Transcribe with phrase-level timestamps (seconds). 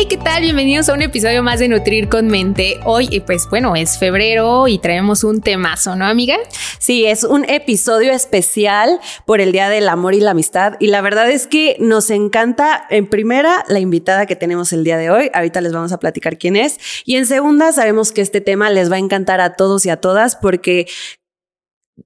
[0.00, 0.40] Hey, ¿qué tal?
[0.40, 2.80] Bienvenidos a un episodio más de Nutrir con Mente.
[2.86, 6.38] Hoy, pues bueno, es febrero y traemos un temazo, ¿no, amiga?
[6.78, 10.76] Sí, es un episodio especial por el Día del Amor y la Amistad.
[10.80, 14.96] Y la verdad es que nos encanta, en primera, la invitada que tenemos el día
[14.96, 15.30] de hoy.
[15.34, 16.78] Ahorita les vamos a platicar quién es.
[17.04, 19.98] Y en segunda, sabemos que este tema les va a encantar a todos y a
[19.98, 20.86] todas porque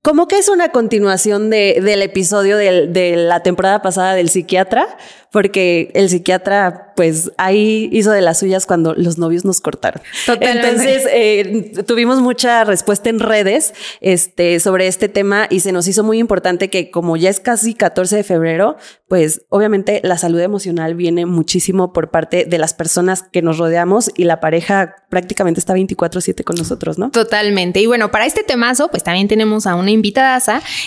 [0.03, 4.99] como que es una continuación de, del episodio de la temporada pasada del psiquiatra,
[5.31, 10.03] porque el psiquiatra, pues ahí hizo de las suyas cuando los novios nos cortaron.
[10.27, 10.69] Totalmente.
[10.69, 16.05] Entonces, eh, tuvimos mucha respuesta en redes este, sobre este tema y se nos hizo
[16.05, 18.77] muy importante que como ya es casi 14 de febrero,
[19.09, 24.11] pues obviamente la salud emocional viene muchísimo por parte de las personas que nos rodeamos
[24.17, 27.11] y la pareja prácticamente está 24/7 con nosotros, ¿no?
[27.11, 27.81] Totalmente.
[27.81, 30.35] Y bueno, para este temazo, pues también tenemos a una invitada.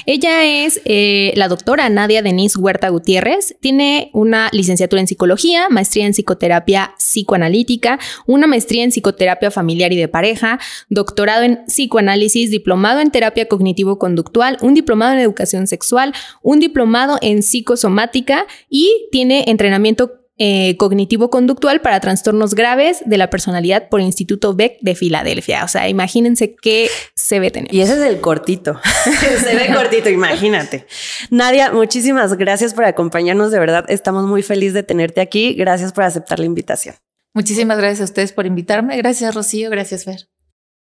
[0.06, 3.56] Ella es eh, la doctora Nadia Denise Huerta Gutiérrez.
[3.60, 9.98] Tiene una licenciatura en psicología, maestría en psicoterapia psicoanalítica, una maestría en psicoterapia familiar y
[9.98, 10.60] de pareja,
[10.90, 17.44] doctorado en psicoanálisis, diplomado en terapia cognitivo-conductual, un diplomado en educación sexual, un diplomado en
[17.44, 24.78] psicosomática y tiene entrenamiento eh, cognitivo-conductual para trastornos graves de la personalidad por Instituto Beck
[24.82, 25.64] de Filadelfia.
[25.64, 27.74] O sea, imagínense qué se ve tener.
[27.74, 28.80] Y ese es el cortito.
[29.44, 30.86] se ve cortito, imagínate.
[31.32, 33.52] Nadia, muchísimas gracias por acompañarnos.
[33.52, 35.54] De verdad, estamos muy felices de tenerte aquí.
[35.54, 36.96] Gracias por aceptar la invitación.
[37.34, 38.98] Muchísimas gracias a ustedes por invitarme.
[38.98, 39.70] Gracias, Rocío.
[39.70, 40.28] Gracias, Fer.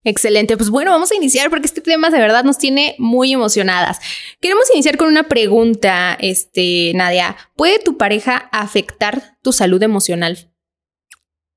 [0.03, 3.99] Excelente, pues bueno, vamos a iniciar porque este tema de verdad nos tiene muy emocionadas.
[4.39, 7.35] Queremos iniciar con una pregunta, este, Nadia.
[7.55, 10.49] ¿Puede tu pareja afectar tu salud emocional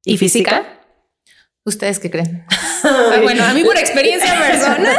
[0.04, 0.81] y, física?
[1.64, 2.44] ¿Ustedes qué creen?
[2.82, 4.97] Ah, bueno, a mí por experiencia personal.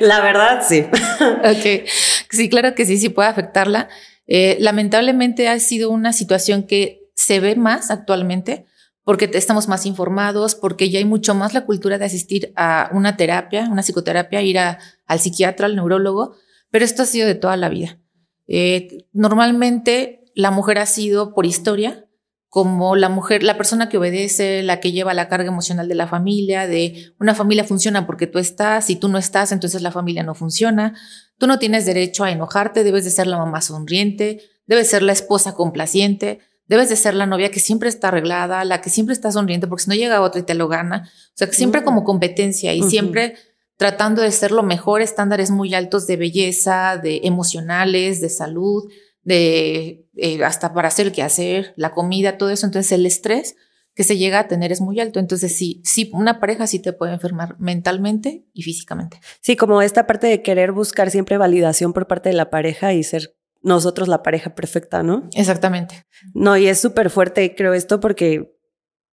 [0.00, 0.84] La verdad, sí.
[0.90, 1.88] ok.
[2.28, 3.88] Sí, claro que sí, sí puede afectarla.
[4.26, 8.66] Eh, lamentablemente ha sido una situación que se ve más actualmente
[9.06, 13.16] porque estamos más informados, porque ya hay mucho más la cultura de asistir a una
[13.16, 16.34] terapia, una psicoterapia, ir al psiquiatra, al neurólogo,
[16.72, 18.00] pero esto ha sido de toda la vida.
[18.48, 22.08] Eh, normalmente la mujer ha sido por historia
[22.48, 26.08] como la mujer, la persona que obedece, la que lleva la carga emocional de la
[26.08, 30.24] familia, de una familia funciona porque tú estás, y tú no estás, entonces la familia
[30.24, 30.98] no funciona.
[31.38, 35.12] Tú no tienes derecho a enojarte, debes de ser la mamá sonriente, debes ser la
[35.12, 39.30] esposa complaciente debes de ser la novia que siempre está arreglada, la que siempre está
[39.30, 41.08] sonriente, porque si no llega otra y te lo gana.
[41.08, 43.34] O sea, que siempre como competencia y siempre
[43.76, 48.90] tratando de ser lo mejor, estándares muy altos de belleza, de emocionales, de salud,
[49.22, 52.66] de eh, hasta para hacer qué hacer, la comida, todo eso.
[52.66, 53.56] Entonces el estrés
[53.94, 55.20] que se llega a tener es muy alto.
[55.20, 59.20] Entonces sí, sí, una pareja sí te puede enfermar mentalmente y físicamente.
[59.40, 63.02] Sí, como esta parte de querer buscar siempre validación por parte de la pareja y
[63.02, 65.28] ser nosotros la pareja perfecta, ¿no?
[65.34, 66.06] Exactamente.
[66.34, 68.56] No, y es súper fuerte, creo esto, porque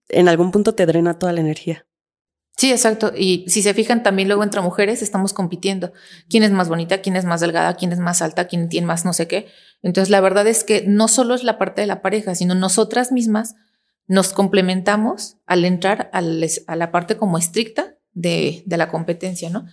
[0.08, 1.86] en algún punto te drena toda la energía.
[2.58, 3.12] Sí, exacto.
[3.16, 5.92] Y si se fijan, también luego entre mujeres estamos compitiendo.
[6.28, 7.00] ¿Quién es más bonita?
[7.00, 7.74] ¿Quién es más delgada?
[7.74, 8.48] ¿Quién es más alta?
[8.48, 9.46] ¿Quién tiene más no sé qué?
[9.80, 13.12] Entonces, la verdad es que no solo es la parte de la pareja, sino nosotras
[13.12, 13.54] mismas
[14.08, 19.66] nos complementamos al entrar a la parte como estricta de, de la competencia, ¿no?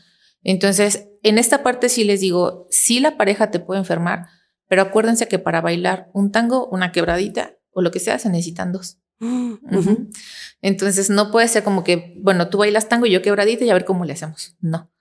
[0.44, 4.28] Entonces, en esta parte sí les digo, si la pareja te puede enfermar,
[4.68, 8.72] pero acuérdense que para bailar un tango, una quebradita o lo que sea, se necesitan
[8.72, 9.00] dos.
[10.62, 13.74] Entonces no puede ser como que, bueno, tú bailas tango y yo quebradita y a
[13.74, 14.56] ver cómo le hacemos.
[14.60, 14.92] No.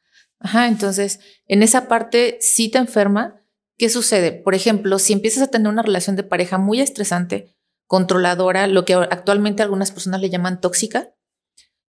[0.41, 3.41] Ajá, entonces en esa parte sí te enferma.
[3.78, 4.30] ¿Qué sucede?
[4.30, 8.94] Por ejemplo, si empiezas a tener una relación de pareja muy estresante, controladora, lo que
[8.94, 11.15] actualmente algunas personas le llaman tóxica,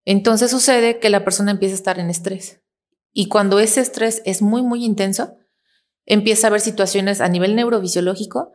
[0.05, 2.61] entonces sucede que la persona empieza a estar en estrés.
[3.11, 5.38] Y cuando ese estrés es muy, muy intenso,
[6.05, 8.53] empieza a haber situaciones a nivel neurofisiológico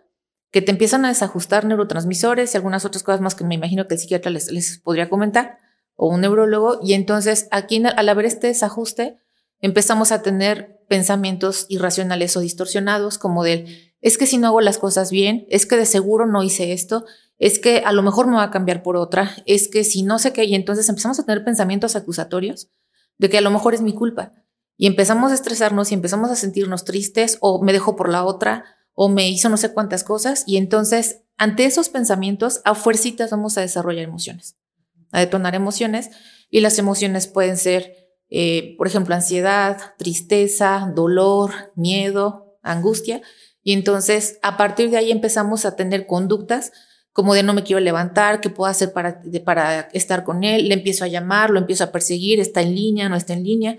[0.51, 3.95] que te empiezan a desajustar neurotransmisores y algunas otras cosas más que me imagino que
[3.95, 5.59] el psiquiatra les, les podría comentar
[5.95, 6.81] o un neurólogo.
[6.83, 9.19] Y entonces aquí al haber este desajuste,
[9.61, 14.79] empezamos a tener pensamientos irracionales o distorsionados como del, es que si no hago las
[14.79, 17.05] cosas bien, es que de seguro no hice esto,
[17.39, 20.19] es que a lo mejor me va a cambiar por otra, es que si no
[20.19, 22.71] sé qué, y entonces empezamos a tener pensamientos acusatorios
[23.19, 24.33] de que a lo mejor es mi culpa
[24.81, 28.65] y empezamos a estresarnos y empezamos a sentirnos tristes o me dejó por la otra
[28.95, 33.59] o me hizo no sé cuántas cosas y entonces ante esos pensamientos a fuercitas vamos
[33.59, 34.57] a desarrollar emociones.
[35.13, 36.09] a detonar emociones
[36.49, 37.95] y las emociones pueden ser,
[38.31, 43.21] eh, por ejemplo, ansiedad, tristeza, dolor, miedo, angustia.
[43.63, 46.73] Y entonces a partir de ahí empezamos a tener conductas
[47.13, 50.75] como de no me quiero levantar, qué puedo hacer para, para estar con él, le
[50.75, 53.79] empiezo a llamar, lo empiezo a perseguir, está en línea, no está en línea.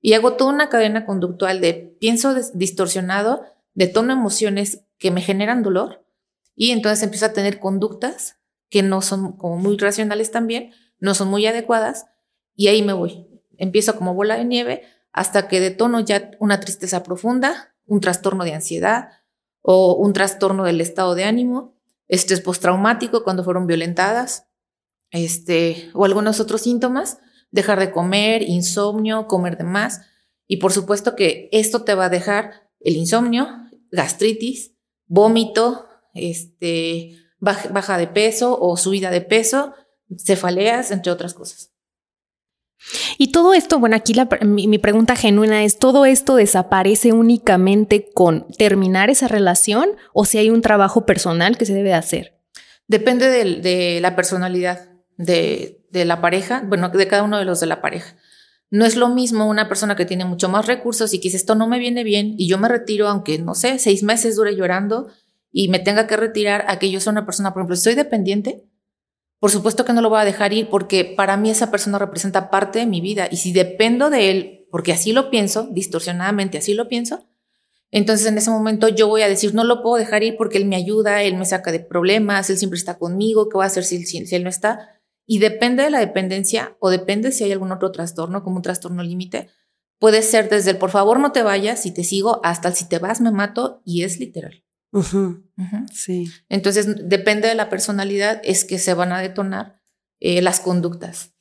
[0.00, 6.04] Y hago toda una cadena conductual de pienso distorsionado, detono emociones que me generan dolor
[6.54, 8.36] y entonces empiezo a tener conductas
[8.68, 12.06] que no son como muy racionales también, no son muy adecuadas
[12.56, 13.26] y ahí me voy.
[13.56, 18.54] Empiezo como bola de nieve hasta que detono ya una tristeza profunda, un trastorno de
[18.54, 19.10] ansiedad
[19.62, 21.76] o un trastorno del estado de ánimo,
[22.08, 24.48] estrés postraumático cuando fueron violentadas,
[25.10, 27.18] este, o algunos otros síntomas,
[27.50, 30.02] dejar de comer, insomnio, comer de más.
[30.46, 33.48] Y por supuesto que esto te va a dejar el insomnio,
[33.90, 34.74] gastritis,
[35.06, 39.74] vómito, este, baja de peso o subida de peso,
[40.16, 41.72] cefaleas, entre otras cosas.
[43.18, 44.12] Y todo esto, bueno, aquí
[44.44, 50.50] mi, pregunta genuina es, ¿todo esto desaparece únicamente con terminar esa relación o si hay
[50.50, 52.38] un trabajo personal que se debe hacer?
[52.86, 57.66] Depende de, la personalidad de, de, la pareja, bueno, de cada uno de los de
[57.66, 58.16] la pareja.
[58.70, 61.54] No es lo mismo una persona que tiene mucho más recursos y que dice esto
[61.54, 65.08] no me viene bien y yo me retiro, aunque no sé, seis meses dure llorando
[65.50, 68.64] y me tenga que retirar a que yo sea una persona, por ejemplo, estoy dependiente,
[69.40, 72.50] por supuesto que no lo voy a dejar ir porque para mí esa persona representa
[72.50, 76.74] parte de mi vida y si dependo de él, porque así lo pienso, distorsionadamente así
[76.74, 77.24] lo pienso,
[77.90, 80.66] entonces en ese momento yo voy a decir, no lo puedo dejar ir porque él
[80.66, 83.84] me ayuda, él me saca de problemas, él siempre está conmigo, ¿qué voy a hacer
[83.84, 84.97] si, si, él no está?
[85.30, 89.02] Y depende de la dependencia o depende si hay algún otro trastorno, como un trastorno
[89.02, 89.50] límite.
[89.98, 92.88] Puede ser desde el por favor no te vayas, si te sigo, hasta el si
[92.88, 94.64] te vas me mato y es literal.
[95.92, 96.30] Sí.
[96.48, 99.82] Entonces, depende de la personalidad, es que se van a detonar
[100.18, 101.34] eh, las conductas.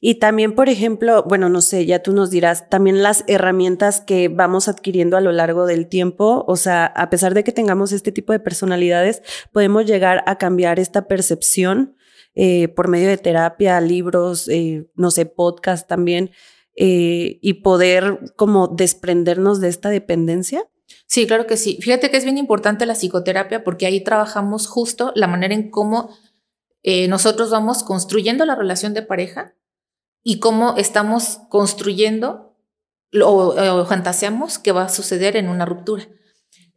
[0.00, 4.28] Y también, por ejemplo, bueno, no sé, ya tú nos dirás, también las herramientas que
[4.28, 8.12] vamos adquiriendo a lo largo del tiempo, o sea, a pesar de que tengamos este
[8.12, 11.95] tipo de personalidades, podemos llegar a cambiar esta percepción
[12.36, 16.30] eh, por medio de terapia, libros, eh, no sé, podcast también,
[16.78, 20.68] y poder como desprendernos de esta dependencia.
[21.06, 21.78] Sí, claro que sí.
[21.80, 26.10] Fíjate que es bien importante la psicoterapia porque ahí trabajamos justo la manera en cómo
[26.82, 29.54] eh, nosotros vamos construyendo la relación de pareja
[30.22, 32.56] y cómo estamos construyendo
[33.24, 36.08] o, fantaseamos que va a suceder en una ruptura.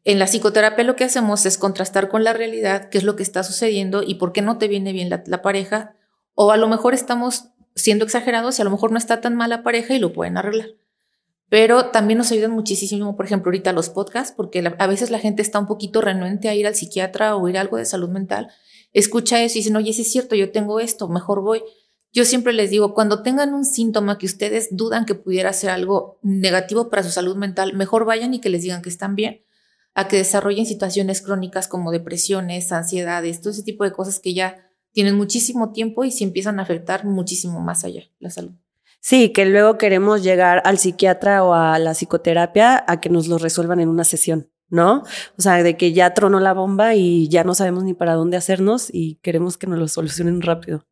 [0.03, 3.23] En la psicoterapia lo que hacemos es contrastar con la realidad, qué es lo que
[3.23, 5.95] está sucediendo y por qué no te viene bien la, pareja,
[6.35, 9.63] o a lo mejor estamos siendo exagerados y a lo mejor no está tan mala
[9.63, 10.69] pareja y lo pueden arreglar
[11.49, 15.41] pero también nos ayudan muchísimo, por ejemplo, ahorita los podcasts, porque a veces la gente
[15.41, 18.49] está un poquito renuente a ir al psiquiatra o ir a algo de salud mental,
[18.93, 21.63] escucha eso y dicen, oye, sí es cierto, yo tengo esto, mejor voy.
[22.11, 26.19] Yo siempre les digo, cuando tengan un síntoma que ustedes dudan que pudiera ser algo
[26.21, 29.41] negativo para su salud mental, mejor vayan y que les digan que están bien,
[29.99, 34.71] a que desarrollen situaciones crónicas como depresiones, ansiedades, todo ese tipo de cosas que ya
[34.93, 38.53] tienen muchísimo tiempo y se empiezan a afectar muchísimo más allá la salud.
[39.01, 43.39] Sí, que luego queremos llegar al psiquiatra o a la psicoterapia a que nos lo
[43.39, 45.03] resuelvan en una sesión, ¿no?
[45.37, 48.37] O sea, de que ya tronó la bomba y ya no sabemos ni para dónde
[48.37, 50.85] hacernos y queremos que nos lo solucionen rápido.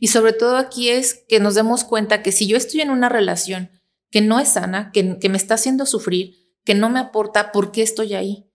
[0.00, 3.08] Y sobre todo aquí es que nos demos cuenta que si yo estoy en una
[3.08, 3.70] relación
[4.10, 7.72] que no es sana, que, que me está haciendo sufrir, que no me aporta, ¿por
[7.72, 8.50] qué estoy ahí?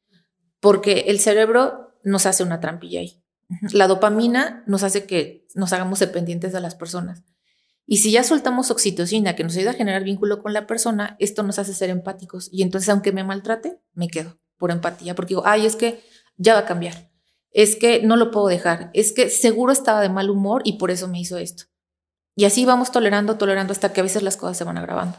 [0.60, 3.24] Porque el cerebro nos hace una trampilla ahí.
[3.72, 7.24] La dopamina nos hace que nos hagamos dependientes de las personas.
[7.86, 11.44] Y si ya soltamos oxitocina que nos ayuda a generar vínculo con la persona, esto
[11.44, 12.50] nos hace ser empáticos.
[12.52, 16.04] Y entonces, aunque me maltrate, me quedo por empatía, porque digo, ay, es que
[16.36, 17.12] ya va a cambiar.
[17.52, 18.92] Es que no lo puedo dejar.
[18.94, 21.66] Es que seguro estaba de mal humor y por eso me hizo esto.
[22.36, 25.18] Y así vamos tolerando, tolerando hasta que a veces las cosas se van agravando.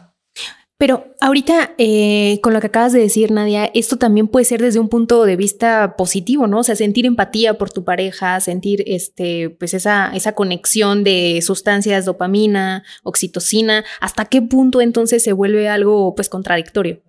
[0.78, 4.78] Pero ahorita, eh, con lo que acabas de decir, Nadia, esto también puede ser desde
[4.78, 6.60] un punto de vista positivo, ¿no?
[6.60, 12.04] O sea, sentir empatía por tu pareja, sentir este, pues esa, esa conexión de sustancias,
[12.04, 13.84] dopamina, oxitocina.
[14.00, 17.00] ¿Hasta qué punto entonces se vuelve algo pues contradictorio?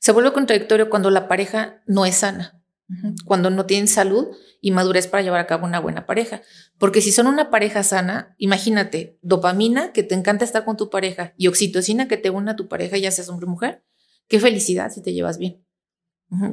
[0.00, 2.60] Se vuelve contradictorio cuando la pareja no es sana,
[3.24, 4.28] cuando no tienen salud
[4.60, 6.42] y madurez para llevar a cabo una buena pareja.
[6.78, 11.34] Porque si son una pareja sana, imagínate, dopamina, que te encanta estar con tu pareja,
[11.36, 13.84] y oxitocina, que te une a tu pareja, ya seas hombre o mujer.
[14.28, 15.64] Qué felicidad si te llevas bien.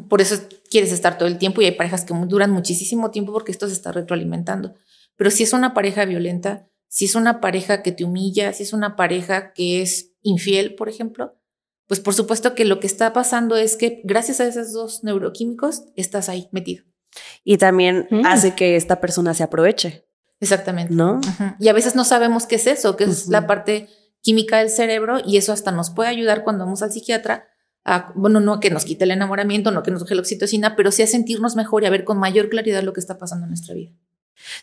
[0.07, 0.35] Por eso
[0.69, 3.73] quieres estar todo el tiempo y hay parejas que duran muchísimo tiempo porque esto se
[3.73, 4.75] está retroalimentando.
[5.15, 8.73] Pero si es una pareja violenta, si es una pareja que te humilla, si es
[8.73, 11.39] una pareja que es infiel, por ejemplo,
[11.93, 15.83] pues por supuesto que lo que está pasando es que gracias a esos dos neuroquímicos
[15.95, 16.85] estás ahí metido.
[17.43, 18.25] Y también mm.
[18.25, 20.07] hace que esta persona se aproveche.
[20.39, 20.91] Exactamente.
[20.91, 21.21] ¿no?
[21.59, 23.89] Y a veces no sabemos qué es eso, que es la parte
[24.21, 27.45] química del cerebro y eso hasta nos puede ayudar cuando vamos al psiquiatra
[27.85, 30.91] a, bueno, no que nos quite el enamoramiento, no que nos deje la oxitocina, pero
[30.91, 33.49] sí a sentirnos mejor y a ver con mayor claridad lo que está pasando en
[33.51, 33.91] nuestra vida.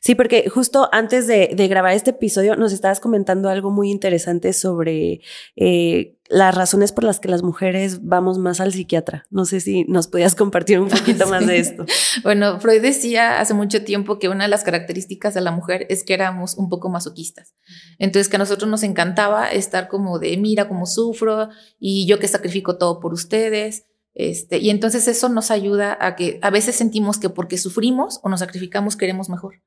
[0.01, 4.53] Sí, porque justo antes de, de grabar este episodio nos estabas comentando algo muy interesante
[4.53, 5.21] sobre
[5.57, 9.27] eh, las razones por las que las mujeres vamos más al psiquiatra.
[9.31, 11.85] No sé si nos podías compartir un poquito más de esto.
[12.23, 16.05] Bueno, Freud decía hace mucho tiempo que una de las características de la mujer es
[16.05, 17.55] que éramos un poco masoquistas.
[17.99, 21.49] Entonces, que a nosotros nos encantaba estar como de, mira cómo sufro
[21.81, 23.87] y yo que sacrifico todo por ustedes.
[24.15, 28.29] Este, y entonces eso nos ayuda a que a veces sentimos que porque sufrimos o
[28.29, 29.63] nos sacrificamos queremos mejor.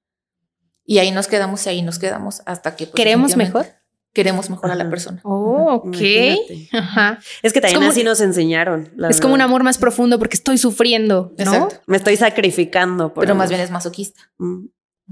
[0.85, 2.85] Y ahí nos quedamos y ahí nos quedamos hasta que...
[2.87, 3.65] pues, ¿Queremos mejor?
[4.11, 5.21] Queremos mejor a la persona.
[5.23, 5.95] Oh, ok.
[6.73, 7.19] Ajá.
[7.41, 8.91] Es que también como- así nos enseñaron.
[8.95, 11.43] la Es como un amor más profundo porque estoy sufriendo, ¿no?
[11.43, 11.81] Exacto.
[11.87, 13.13] Me estoy sacrificando.
[13.13, 14.19] por Pero más bien es masoquista.
[14.37, 14.65] Mm.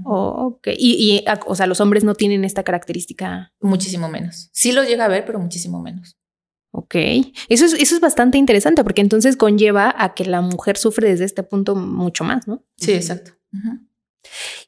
[0.04, 0.68] Oh, ok.
[0.76, 3.52] Y, y, a- o sea, los hombres no tienen esta característica.
[3.60, 4.50] Muchísimo menos.
[4.52, 6.16] Sí lo llega a ver, pero muchísimo menos.
[6.72, 6.94] Ok.
[7.48, 11.26] Eso es, eso es bastante interesante porque entonces conlleva a que la mujer sufre desde
[11.26, 12.64] este punto mucho más, ¿no?
[12.76, 13.32] Sí, exacto.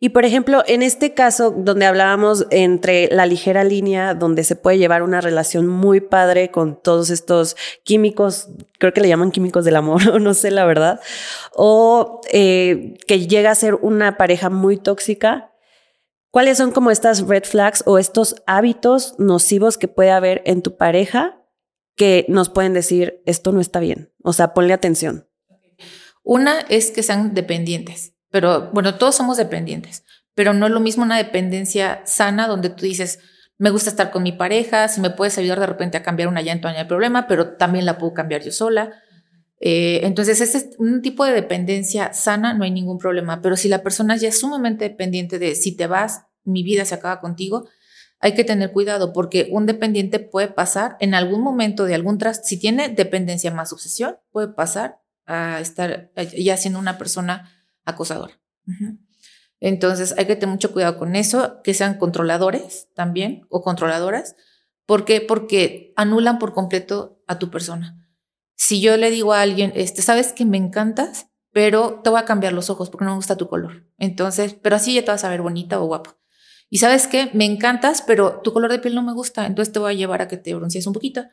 [0.01, 4.79] Y por ejemplo, en este caso donde hablábamos entre la ligera línea donde se puede
[4.79, 9.77] llevar una relación muy padre con todos estos químicos, creo que le llaman químicos del
[9.77, 11.01] amor, o no sé la verdad,
[11.55, 15.53] o eh, que llega a ser una pareja muy tóxica,
[16.31, 20.77] ¿cuáles son como estas red flags o estos hábitos nocivos que puede haber en tu
[20.77, 21.44] pareja
[21.97, 24.13] que nos pueden decir esto no está bien?
[24.23, 25.29] O sea, ponle atención.
[26.23, 31.05] Una es que sean dependientes, pero bueno, todos somos dependientes, pero no es lo mismo
[31.05, 33.21] una dependencia sana donde tú dices,
[33.59, 36.43] me gusta estar con mi pareja, si me puedes ayudar de repente a cambiar una
[36.43, 38.93] llanta no hay problema, pero también la puedo cambiar yo sola.
[39.61, 43.69] Eh, entonces, ese es un tipo de dependencia sana, no hay ningún problema, pero si
[43.69, 47.69] la persona ya es sumamente dependiente de si te vas, mi vida se acaba contigo,
[48.25, 52.49] hay que tener cuidado porque un dependiente puede pasar en algún momento de algún tras,
[52.49, 57.53] si tiene dependencia más obsesión, puede pasar a estar ya siendo una persona
[57.85, 58.41] acosadora.
[59.61, 64.37] Entonces hay que tener mucho cuidado con eso, que sean controladores también o controladoras.
[64.87, 65.21] ¿Por qué?
[65.21, 68.09] Porque anulan por completo a tu persona.
[68.57, 72.25] Si yo le digo a alguien, este, sabes que me encantas, pero te voy a
[72.25, 73.87] cambiar los ojos porque no me gusta tu color.
[73.99, 76.17] Entonces, pero así ya te vas a ver bonita o guapo.
[76.71, 79.79] Y sabes qué, me encantas, pero tu color de piel no me gusta, entonces te
[79.79, 81.25] voy a llevar a que te broncees un poquito.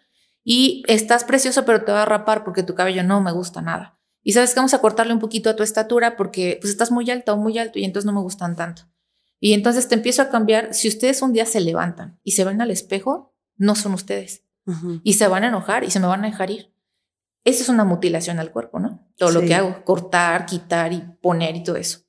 [0.43, 3.99] Y estás precioso, pero te va a rapar porque tu cabello no me gusta nada.
[4.23, 7.09] Y sabes que vamos a cortarle un poquito a tu estatura porque pues estás muy
[7.09, 8.83] alta o muy alto y entonces no me gustan tanto.
[9.39, 10.73] Y entonces te empiezo a cambiar.
[10.73, 14.45] Si ustedes un día se levantan y se ven al espejo, no son ustedes.
[15.03, 16.71] Y se van a enojar y se me van a dejar ir.
[17.43, 19.11] Eso es una mutilación al cuerpo, ¿no?
[19.17, 22.01] Todo lo que hago, cortar, quitar y poner y todo eso.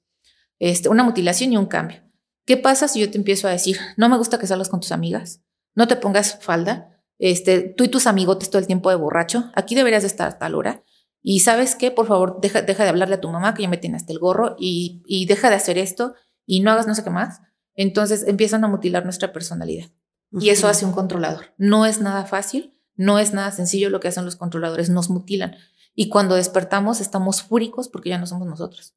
[0.58, 2.02] Este, una mutilación y un cambio.
[2.44, 4.92] ¿Qué pasa si yo te empiezo a decir, no me gusta que salgas con tus
[4.92, 5.42] amigas,
[5.74, 9.74] no te pongas falda, este, tú y tus amigotes todo el tiempo de borracho, aquí
[9.74, 10.82] deberías de estar a tal hora,
[11.22, 13.76] y sabes qué, por favor, deja, deja de hablarle a tu mamá que ya me
[13.76, 16.14] tiene hasta el gorro y, y deja de hacer esto
[16.46, 17.40] y no hagas no sé qué más.
[17.74, 19.90] Entonces empiezan a mutilar nuestra personalidad.
[20.32, 21.54] Y eso hace un controlador.
[21.58, 25.56] No es nada fácil, no es nada sencillo lo que hacen los controladores, nos mutilan.
[25.94, 28.96] Y cuando despertamos estamos fúricos porque ya no somos nosotros.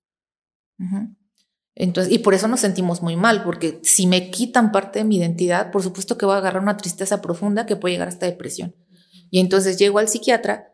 [0.80, 1.16] Ujú.
[1.76, 5.18] Entonces, y por eso nos sentimos muy mal, porque si me quitan parte de mi
[5.18, 8.76] identidad, por supuesto que voy a agarrar una tristeza profunda que puede llegar hasta depresión.
[9.30, 10.72] Y entonces llego al psiquiatra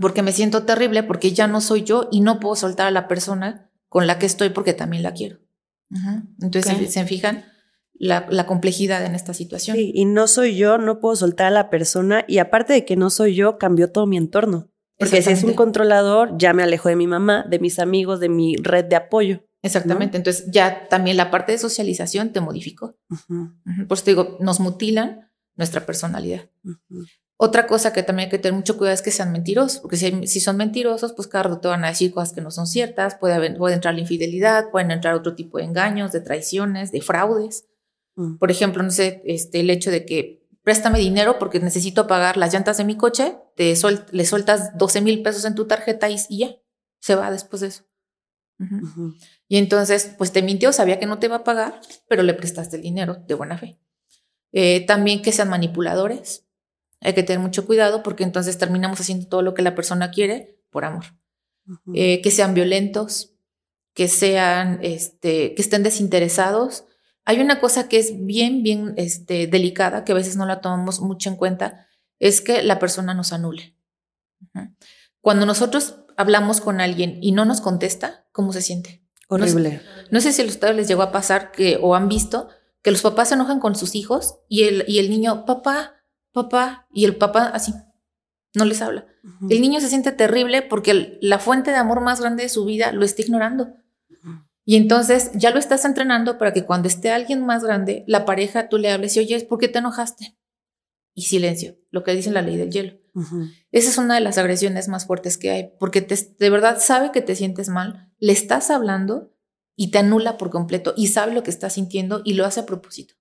[0.00, 3.08] porque me siento terrible, porque ya no soy yo y no puedo soltar a la
[3.08, 5.40] persona con la que estoy porque también la quiero.
[6.40, 7.44] Entonces, se, fijan
[7.92, 9.76] la, la complejidad en esta situación.
[9.76, 12.96] Sí, y no soy yo, no puedo soltar a la persona y aparte de que
[12.96, 14.70] no soy yo, cambió todo mi entorno.
[14.98, 18.28] Porque si es un controlador, ya me alejo de mi mamá, de mis amigos, de
[18.28, 19.44] mi red de apoyo.
[19.62, 20.16] Exactamente.
[20.16, 22.96] Entonces ya también la parte de socialización te modificó.
[23.10, 23.86] Ujú, Ujú.
[23.88, 26.48] Por eso te digo, nos mutilan nuestra personalidad.
[26.64, 27.04] ujú.
[27.38, 30.06] Otra cosa que también hay que tener mucho cuidado es que sean mentirosos, porque si,
[30.06, 32.68] hay- si son mentirosos, pues cada rato te van a decir cosas que no son
[32.68, 36.92] ciertas, puede, haber- puede entrar la infidelidad, pueden entrar otro tipo de engaños, de traiciones,
[36.92, 37.66] de fraudes.
[38.14, 38.36] Mm.
[38.36, 42.52] Por ejemplo, no sé, este, el hecho de que préstame dinero porque necesito pagar las
[42.54, 43.74] llantas de mi coche, te
[44.12, 46.50] le sueltas 12 mil pesos en tu tarjeta y, y ya,
[47.00, 47.82] se va después de eso.
[48.60, 48.76] Ujú.
[48.86, 49.14] Ujú.
[49.52, 51.78] Y entonces, pues te mintió, sabía que no te iba a pagar,
[52.08, 53.78] pero le prestaste el dinero de buena fe.
[54.50, 56.46] Eh, también que sean manipuladores.
[57.00, 60.58] Hay que tener mucho cuidado porque entonces terminamos haciendo todo lo que la persona quiere
[60.70, 61.04] por amor.
[61.92, 63.34] Eh, que sean violentos,
[63.92, 66.86] que sean, este, que estén desinteresados.
[67.26, 71.02] Hay una cosa que es bien, bien este, delicada, que a veces no la tomamos
[71.02, 71.86] mucho en cuenta,
[72.18, 73.76] es que la persona nos anule.
[75.20, 79.01] Cuando nosotros hablamos con alguien y no nos contesta, ¿cómo se siente?
[79.32, 79.80] Horrible.
[80.10, 82.48] No sé si a ustedes les llegó a pasar que, o han visto,
[82.82, 85.94] que los papás se enojan con sus hijos y el, y el niño, papá,
[86.32, 87.72] papá, y el papá así,
[88.54, 89.06] no les habla.
[89.48, 92.92] El niño se siente terrible porque la fuente de amor más grande de su vida
[92.92, 93.74] lo está ignorando.
[94.64, 98.68] Y entonces ya lo estás entrenando para que cuando esté alguien más grande, la pareja,
[98.68, 100.36] tú le hables y oyes, ¿por qué te enojaste?
[101.14, 103.01] Y silencio, lo que dice la ley del hielo.
[103.72, 107.20] Esa es una de las agresiones más fuertes que hay, porque de verdad sabe que
[107.20, 109.34] te sientes mal, le estás hablando
[109.76, 112.66] y te anula por completo y sabe lo que estás sintiendo y lo hace a
[112.66, 113.14] propósito.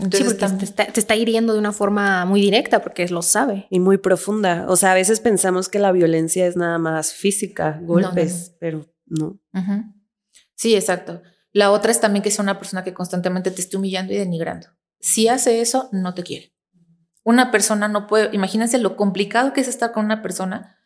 [0.00, 3.66] Entonces te, está, hiriendo de una forma muy directa porque lo sabe.
[3.70, 4.66] Y muy profunda.
[4.68, 9.40] O sea, a veces pensamos que la violencia es nada más física, golpes, pero no.
[10.54, 11.22] Sí, exacto.
[11.52, 14.68] La otra es también que sea una persona que constantemente te esté humillando y denigrando.
[15.00, 16.52] Si hace eso, no te quiere.
[17.28, 20.78] Una persona no puede, imagínense lo complicado que es estar con una persona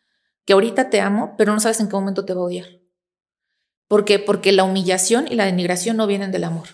[0.43, 2.65] que ahorita te amo, pero no sabes en qué momento te va a odiar.
[3.87, 4.19] ¿Por qué?
[4.19, 6.67] Porque la humillación y la denigración no vienen del amor.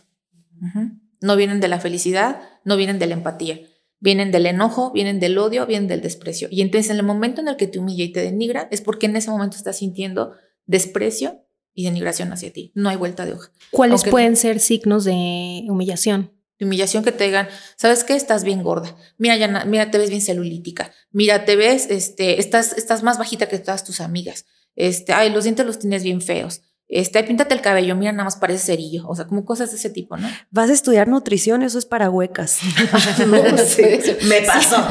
[1.22, 3.60] No vienen de la felicidad, no vienen de la empatía.
[4.00, 6.48] Vienen del enojo, vienen del odio, vienen del desprecio.
[6.50, 9.06] Y entonces en el momento en el que te humilla y te denigra es porque
[9.06, 10.32] en ese momento estás sintiendo
[10.66, 11.46] desprecio
[11.76, 12.72] y denigración hacia ti.
[12.74, 13.52] No hay vuelta de hoja.
[13.70, 16.39] ¿Cuáles pueden ser signos de humillación?
[16.60, 17.48] De humillación que te digan,
[17.78, 18.16] ¿sabes qué?
[18.16, 18.96] Estás bien gorda.
[19.18, 20.92] Mira, ya, mira, te ves bien celulítica.
[21.12, 24.46] Mira, te ves, este, estás, estás más bajita que todas tus amigas.
[24.76, 26.62] Este, ay, los dientes los tienes bien feos.
[26.92, 29.08] Este, píntate el cabello, mira, nada más parece cerillo.
[29.08, 30.28] O sea, como cosas de ese tipo, ¿no?
[30.50, 32.60] Vas a estudiar nutrición, eso es para huecas.
[33.28, 34.88] me pasó.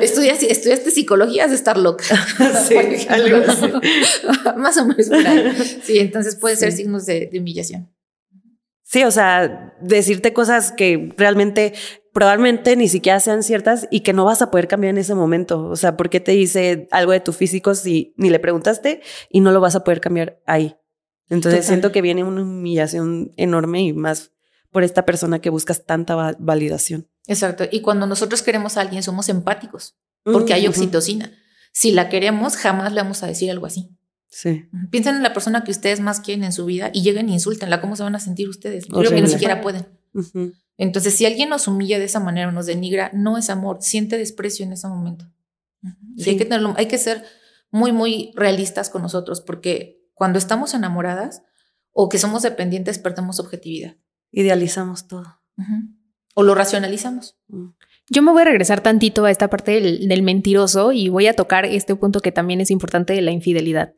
[0.00, 2.04] estudias, estudiaste psicología, has de estar loca.
[2.68, 2.76] sí,
[3.10, 3.46] algo
[4.56, 5.06] más o menos.
[5.82, 7.90] Sí, entonces puede ser signos de, humillación.
[8.90, 11.74] Sí, o sea, decirte cosas que realmente
[12.14, 15.66] probablemente ni siquiera sean ciertas y que no vas a poder cambiar en ese momento.
[15.66, 19.40] O sea, ¿por qué te dice algo de tu físico si ni le preguntaste y
[19.40, 20.74] no lo vas a poder cambiar ahí?
[21.28, 24.32] Entonces siento que viene una humillación enorme y más
[24.70, 27.10] por esta persona que buscas tanta validación.
[27.26, 27.64] Exacto.
[27.70, 31.30] Y cuando nosotros queremos a alguien, somos empáticos, porque hay oxitocina.
[31.72, 33.90] Si la queremos, jamás le vamos a decir algo así.
[34.28, 34.68] Sí.
[34.90, 37.80] Piensen en la persona que ustedes más quieren en su vida y lleguen e insultenla.
[37.80, 38.86] ¿Cómo se van a sentir ustedes?
[38.86, 39.86] Creo que ni siquiera pueden.
[40.76, 44.16] Entonces, si alguien nos humilla de esa manera o nos denigra, no es amor, siente
[44.16, 45.26] desprecio en ese momento.
[45.82, 47.24] hay, que tenerlo, hay que ser
[47.70, 51.42] muy, muy realistas con nosotros porque cuando estamos enamoradas
[51.92, 53.96] o que somos dependientes, perdemos objetividad.
[54.30, 55.40] Idealizamos todo.
[56.34, 57.36] O lo racionalizamos.
[58.10, 61.64] Yo me voy a regresar tantito a esta parte del, mentiroso y voy a tocar
[61.66, 63.94] este punto que también es importante de la infidelidad.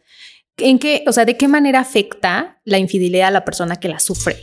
[0.57, 4.01] ¿En qué, o sea, de qué manera afecta la infidelidad a la persona que la
[4.01, 4.37] sufre?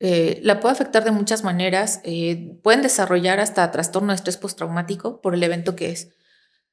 [0.00, 2.00] Eh, la puede afectar de muchas maneras.
[2.04, 6.10] Eh, pueden desarrollar hasta trastorno de estrés postraumático por el evento que es.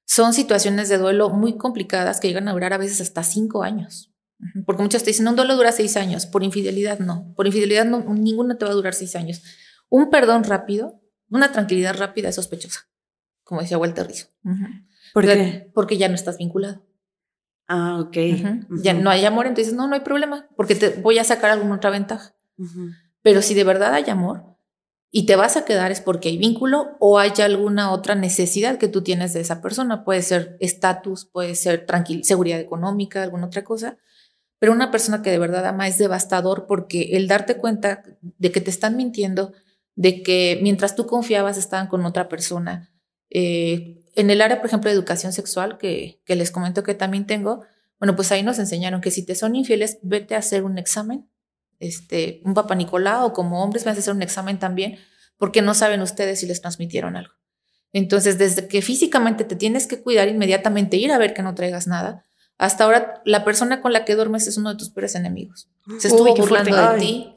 [0.05, 4.11] Son situaciones de duelo muy complicadas que llegan a durar a veces hasta cinco años.
[4.65, 8.01] Porque muchos te dicen, un duelo dura seis años, por infidelidad no, por infidelidad no,
[8.13, 9.41] ninguno te va a durar seis años.
[9.89, 12.87] Un perdón rápido, una tranquilidad rápida es sospechosa,
[13.43, 14.27] como decía Walter Rizzo.
[15.13, 15.71] ¿Por qué?
[15.73, 16.85] Porque ya no estás vinculado.
[17.67, 18.17] Ah, ok.
[18.81, 21.75] Ya no hay amor, entonces no, no hay problema, porque te voy a sacar alguna
[21.75, 22.35] otra ventaja.
[23.21, 24.55] Pero si de verdad hay amor,
[25.17, 28.89] y te vas a quedar es porque hay vínculo o hay alguna otra necesidad que
[28.89, 30.03] tú tienes de esa persona.
[30.03, 31.85] Puede ser estatus, puede ser
[32.23, 33.97] seguridad económica, alguna otra cosa.
[34.59, 38.59] Pero una persona que de verdad ama es devastador porque el darte cuenta de que
[38.59, 39.53] te están mintiendo,
[39.95, 42.91] de que mientras tú confiabas estaban con otra persona.
[43.29, 47.25] Eh, en el área, por ejemplo, de educación sexual, que, que les comento que también
[47.25, 47.63] tengo,
[47.99, 51.27] bueno, pues ahí nos enseñaron que si te son infieles, vete a hacer un examen
[51.79, 54.97] este, un papá Nicolau o como hombres van a hacer un examen también,
[55.37, 57.33] porque no saben ustedes si les transmitieron algo.
[57.91, 61.87] Entonces, desde que físicamente te tienes que cuidar inmediatamente, ir a ver que no traigas
[61.87, 62.25] nada,
[62.57, 65.69] hasta ahora la persona con la que duermes es uno de tus peores enemigos.
[65.99, 67.35] Se estuvo burlando de ti,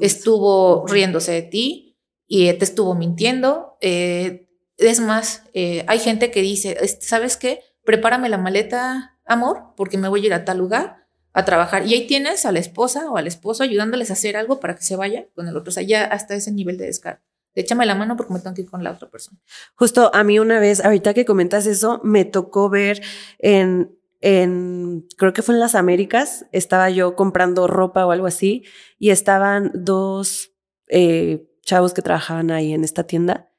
[0.00, 1.91] estuvo riéndose de ti
[2.34, 3.76] y te estuvo mintiendo.
[3.82, 7.60] Eh, es más, eh, hay gente que dice, ¿sabes qué?
[7.84, 11.86] Prepárame la maleta, amor, porque me voy a ir a tal lugar a trabajar.
[11.86, 14.82] Y ahí tienes a la esposa o al esposo ayudándoles a hacer algo para que
[14.82, 15.68] se vaya con el otro.
[15.68, 17.20] O sea, ya hasta ese nivel de descaro.
[17.54, 19.38] Échame la mano porque me tengo que ir con la otra persona.
[19.74, 23.02] Justo a mí una vez, ahorita que comentas eso, me tocó ver
[23.40, 28.64] en, en, creo que fue en las Américas, estaba yo comprando ropa o algo así,
[28.98, 30.52] y estaban dos
[30.88, 33.52] eh, chavos que trabajaban ahí en esta tienda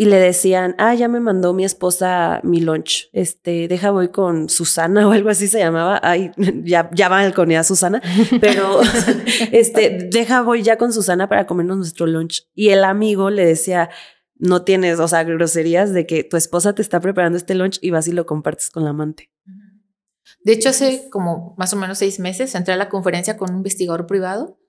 [0.00, 4.48] y le decían, ah, ya me mandó mi esposa mi lunch, este, deja voy con
[4.48, 6.30] Susana o algo así se llamaba, ay,
[6.64, 8.00] ya, ya balconea a Susana,
[8.40, 8.80] pero
[9.52, 12.48] este, deja voy ya con Susana para comernos nuestro lunch.
[12.54, 13.90] Y el amigo le decía,
[14.36, 17.90] no tienes, o sea, groserías de que tu esposa te está preparando este lunch y
[17.90, 19.32] vas y lo compartes con la amante.
[20.44, 23.56] De hecho, hace como más o menos seis meses entré a la conferencia con un
[23.56, 24.60] investigador privado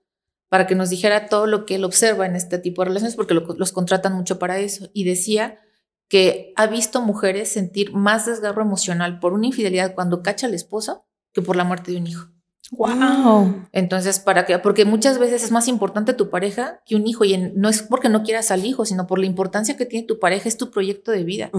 [0.50, 3.34] para que nos dijera todo lo que él observa en este tipo de relaciones, porque
[3.34, 4.90] los contratan mucho para eso.
[4.92, 5.60] Y decía
[6.08, 11.06] que ha visto mujeres sentir más desgarro emocional por una infidelidad cuando cacha al esposo
[11.32, 12.28] que por la muerte de un hijo.
[12.72, 13.68] Wow.
[13.70, 14.58] Entonces, ¿para qué?
[14.58, 18.08] Porque muchas veces es más importante tu pareja que un hijo y no es porque
[18.08, 21.12] no quieras al hijo, sino por la importancia que tiene tu pareja, es tu proyecto
[21.12, 21.50] de vida.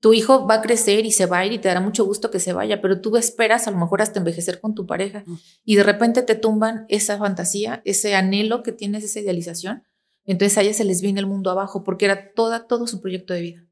[0.00, 2.30] Tu hijo va a crecer y se va a ir y te dará mucho gusto
[2.30, 5.24] que se vaya, pero tú esperas a lo mejor hasta envejecer con tu pareja
[5.64, 9.82] y de repente te tumban esa fantasía, ese anhelo que tienes, esa idealización.
[10.24, 13.34] Entonces a ella se les viene el mundo abajo porque era toda, todo su proyecto
[13.34, 13.66] de vida.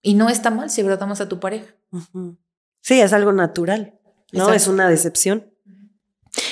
[0.00, 1.74] Y no está mal si agradamos a tu pareja.
[2.80, 3.98] Sí, es algo natural,
[4.32, 4.52] ¿no?
[4.52, 5.52] Es una decepción.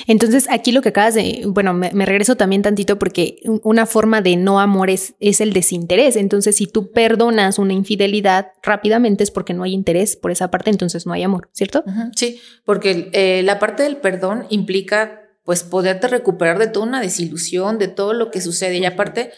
[0.07, 4.37] Entonces, aquí lo que acabas de, bueno, me, regreso también tantito porque una forma de
[4.37, 6.17] no amor es, el desinterés.
[6.17, 10.71] Entonces, si tú perdonas una infidelidad rápidamente es porque no hay interés por esa parte,
[10.71, 11.85] entonces no hay amor, ¿cierto?
[12.15, 17.79] Sí, porque eh, la parte del perdón implica pues poderte recuperar de toda una desilusión,
[17.79, 18.79] de todo lo que sucede.
[18.79, 19.31] Y aparte,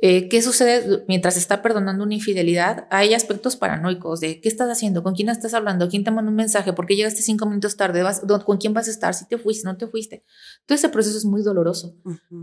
[0.00, 2.86] eh, ¿Qué sucede mientras está perdonando una infidelidad?
[2.88, 6.36] Hay aspectos paranoicos de qué estás haciendo, con quién estás hablando, quién te mandó un
[6.36, 8.04] mensaje, por qué llegaste cinco minutos tarde,
[8.44, 10.22] con quién vas a estar, si te fuiste, no te fuiste.
[10.66, 11.96] Todo ese proceso es muy doloroso.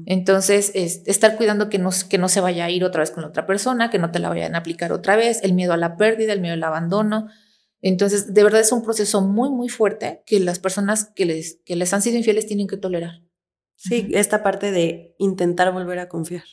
[0.06, 3.30] Entonces, estar cuidando que no, que no se vaya a ir otra vez con la
[3.30, 5.96] otra persona, que no te la vayan a aplicar otra vez, el miedo a la
[5.96, 7.30] pérdida, el miedo al abandono.
[7.80, 11.78] Entonces, de verdad es un proceso muy, muy fuerte que las personas que les, que
[11.78, 13.22] les han sido infieles tienen que tolerar.
[13.78, 16.44] Sí, esta parte de intentar volver a confiar.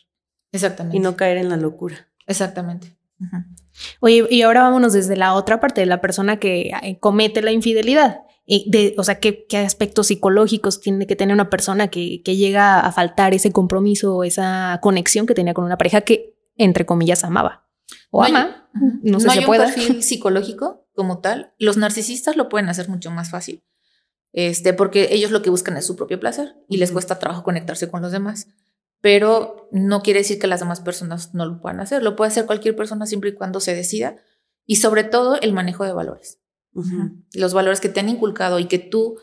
[0.53, 0.97] Exactamente.
[0.97, 2.09] Y no caer en la locura.
[2.27, 2.97] Exactamente.
[4.01, 7.53] Oye, y ahora vámonos desde la otra parte de la persona que eh, comete la
[7.53, 8.21] infidelidad.
[8.47, 12.81] De, o sea, ¿qué, ¿qué, aspectos psicológicos tiene que tener una persona que, que llega
[12.81, 17.69] a faltar ese compromiso, esa conexión que tenía con una pareja que, entre comillas, amaba?
[18.11, 18.69] O ama.
[19.03, 21.55] no sé si hay un perfil psicológico como tal.
[21.59, 23.63] Los narcisistas lo pueden hacer mucho más fácil.
[24.33, 27.91] Este, porque ellos lo que buscan es su propio placer y les cuesta trabajo conectarse
[27.91, 28.49] con los demás
[29.03, 32.03] pero no quiere decir que las demás personas no lo puedan hacer.
[32.03, 34.17] Lo puede hacer cualquier persona siempre y cuando se decida.
[34.65, 36.39] Y sobre todo el manejo de valores.
[37.35, 39.19] Los valores que te han inculcado y que tú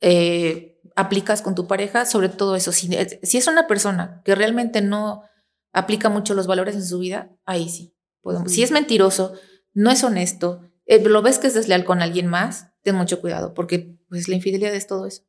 [0.00, 2.70] eh, aplicas con tu pareja, sobre todo eso.
[2.70, 5.24] Si, es una persona que realmente no
[5.72, 7.94] aplica mucho los valores en su vida, ahí sí.
[8.22, 8.52] Podemos.
[8.52, 9.34] Si es mentiroso,
[9.74, 13.54] no es honesto, eh, lo ves que es desleal con alguien más, ten mucho cuidado,
[13.54, 15.22] porque pues la infidelidad es todo eso.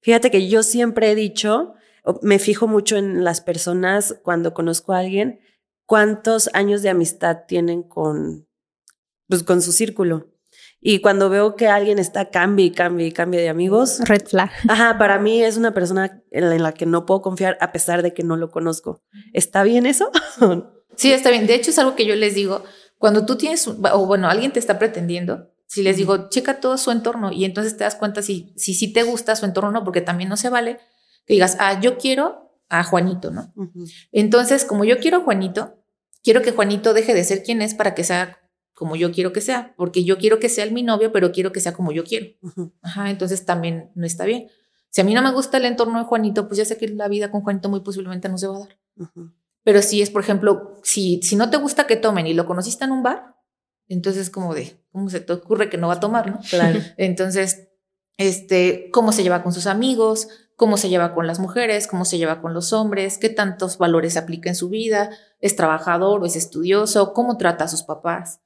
[0.00, 1.74] Fíjate que yo siempre he dicho
[2.22, 5.40] me fijo mucho en las personas cuando conozco a alguien,
[5.86, 8.48] cuántos años de amistad tienen con,
[9.28, 10.28] pues, con su círculo.
[10.84, 14.00] Y cuando veo que alguien está cambia y cambia y cambia de amigos.
[14.00, 14.50] Red flag.
[14.68, 18.12] Ajá, para mí es una persona en la que no puedo confiar a pesar de
[18.12, 19.00] que no lo conozco.
[19.32, 20.10] ¿Está bien eso?
[20.96, 21.46] sí, está bien.
[21.46, 22.64] De hecho, es algo que yo les digo.
[22.98, 26.90] Cuando tú tienes, o bueno, alguien te está pretendiendo, si les digo, checa todo su
[26.90, 29.84] entorno y entonces te das cuenta si sí si, te gusta su entorno o no,
[29.84, 30.78] porque también no se vale
[31.26, 33.52] que digas, ah, yo quiero a Juanito, ¿no?
[34.12, 35.78] Entonces, como yo quiero a Juanito,
[36.22, 38.38] quiero que Juanito deje de ser quien es para que sea
[38.74, 41.60] como yo quiero que sea, porque yo quiero que sea mi novio, pero quiero que
[41.60, 42.26] sea como yo quiero.
[42.82, 44.48] Ajá, entonces también no está bien.
[44.90, 47.08] Si a mí no me gusta el entorno de Juanito, pues ya sé que la
[47.08, 48.78] vida con Juanito muy posiblemente no se va a dar.
[49.62, 52.84] Pero si es, por ejemplo, si, si no te gusta que tomen y lo conociste
[52.84, 53.36] en un bar,
[53.88, 56.40] entonces como de, ¿cómo se te ocurre que no va a tomar, no?
[56.48, 56.80] Claro.
[56.96, 57.68] entonces,
[58.16, 62.18] este, cómo se lleva con sus amigos, cómo se lleva con las mujeres, cómo se
[62.18, 65.10] lleva con los hombres, qué tantos valores aplica en su vida,
[65.40, 68.40] es trabajador o es estudioso, cómo trata a sus papás,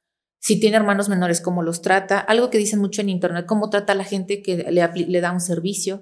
[0.46, 3.94] si tiene hermanos menores, cómo los trata, algo que dicen mucho en internet, cómo trata
[3.94, 6.00] a la gente que le, le da un servicio,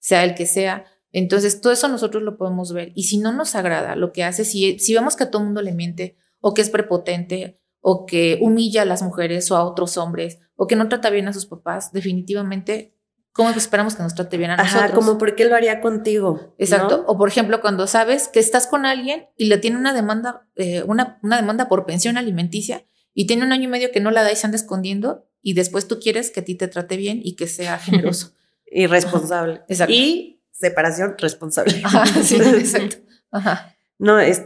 [0.00, 0.84] sea el que sea.
[1.12, 2.90] Entonces, todo eso nosotros lo podemos ver.
[2.96, 5.46] Y si no nos agrada lo que hace, si, si vemos que a todo el
[5.46, 9.64] mundo le miente o que es prepotente o que humilla a las mujeres o a
[9.64, 12.93] otros hombres o que no trata bien a sus papás, definitivamente
[13.34, 14.84] ¿Cómo esperamos que nos trate bien a nosotros?
[14.84, 16.54] Ajá, como por qué lo haría contigo.
[16.56, 17.04] Exacto.
[17.08, 20.84] O por ejemplo, cuando sabes que estás con alguien y le tiene una demanda, eh,
[20.86, 24.22] una, una, demanda por pensión alimenticia y tiene un año y medio que no la
[24.22, 27.20] da y se anda escondiendo y después tú quieres que a ti te trate bien
[27.24, 28.30] y que sea generoso.
[28.70, 29.62] y responsable.
[29.68, 29.92] Exacto.
[29.92, 31.82] Y separación responsable.
[32.22, 32.98] sí, exacto.
[33.32, 33.74] Ajá.
[33.98, 34.42] No, es,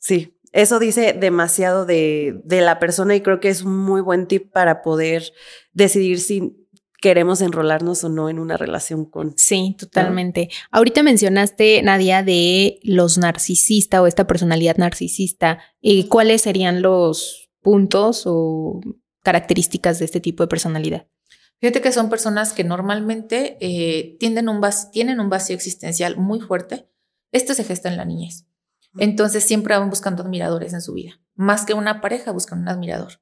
[0.00, 4.26] sí, eso dice demasiado de, de la persona y creo que es un muy buen
[4.26, 5.22] tip para poder
[5.72, 6.63] decidir si
[7.04, 9.34] queremos enrolarnos o no en una relación con.
[9.36, 10.48] Sí, totalmente.
[10.70, 15.58] Ahorita mencionaste, Nadia, de los narcisistas o esta personalidad narcisista.
[15.82, 18.80] ¿Y ¿Cuáles serían los puntos o
[19.22, 21.06] características de este tipo de personalidad?
[21.60, 26.88] Fíjate que son personas que normalmente eh, tienden un tienen un vacío existencial muy fuerte.
[27.32, 28.46] Esto se gesta en la niñez.
[28.96, 31.20] Entonces siempre van buscando admiradores en su vida.
[31.34, 33.20] Más que una pareja, buscan un admirador.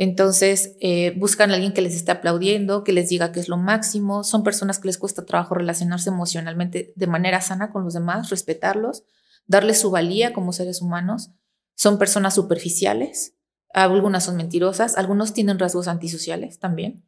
[0.00, 3.56] Entonces, eh, buscan a alguien que les esté aplaudiendo, que les diga que es lo
[3.56, 4.22] máximo.
[4.22, 9.02] Son personas que les cuesta trabajo relacionarse emocionalmente de manera sana con los demás, respetarlos,
[9.48, 11.32] darles su valía como seres humanos.
[11.74, 13.34] Son personas superficiales,
[13.74, 17.04] algunas son mentirosas, algunos tienen rasgos antisociales también.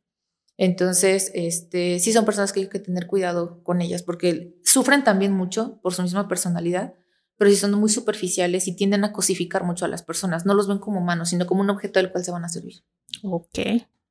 [0.56, 5.32] Entonces, este, sí son personas que hay que tener cuidado con ellas porque sufren también
[5.32, 6.94] mucho por su misma personalidad
[7.40, 10.44] pero si son muy superficiales y tienden a cosificar mucho a las personas.
[10.44, 12.84] No los ven como humanos, sino como un objeto del cual se van a servir.
[13.22, 13.58] Ok.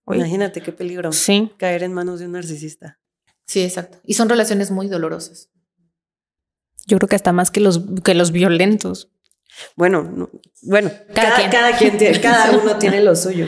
[0.07, 1.11] Imagínate qué peligro.
[1.11, 1.51] Sí.
[1.57, 2.97] Caer en manos de un narcisista.
[3.45, 3.99] Sí, exacto.
[4.03, 5.51] Y son relaciones muy dolorosas.
[6.87, 9.11] Yo creo que hasta más que los, que los violentos.
[9.75, 10.31] Bueno,
[10.63, 13.45] bueno, cada, quien, cada, quien tiene, cada uno tiene lo suyo.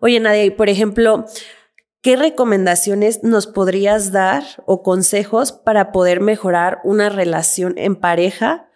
[0.00, 1.26] Oye, Nadia, y por ejemplo,
[2.00, 8.67] ¿qué recomendaciones nos podrías dar o consejos para poder mejorar una relación en pareja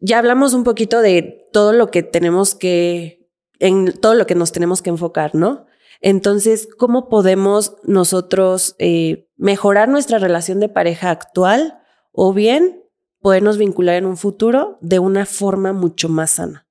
[0.00, 4.52] ya hablamos un poquito de todo lo que tenemos que, en todo lo que nos
[4.52, 5.66] tenemos que enfocar, ¿no?
[6.00, 11.78] Entonces, ¿cómo podemos nosotros eh, mejorar nuestra relación de pareja actual
[12.12, 12.82] o bien
[13.20, 16.66] podernos vincular en un futuro de una forma mucho más sana?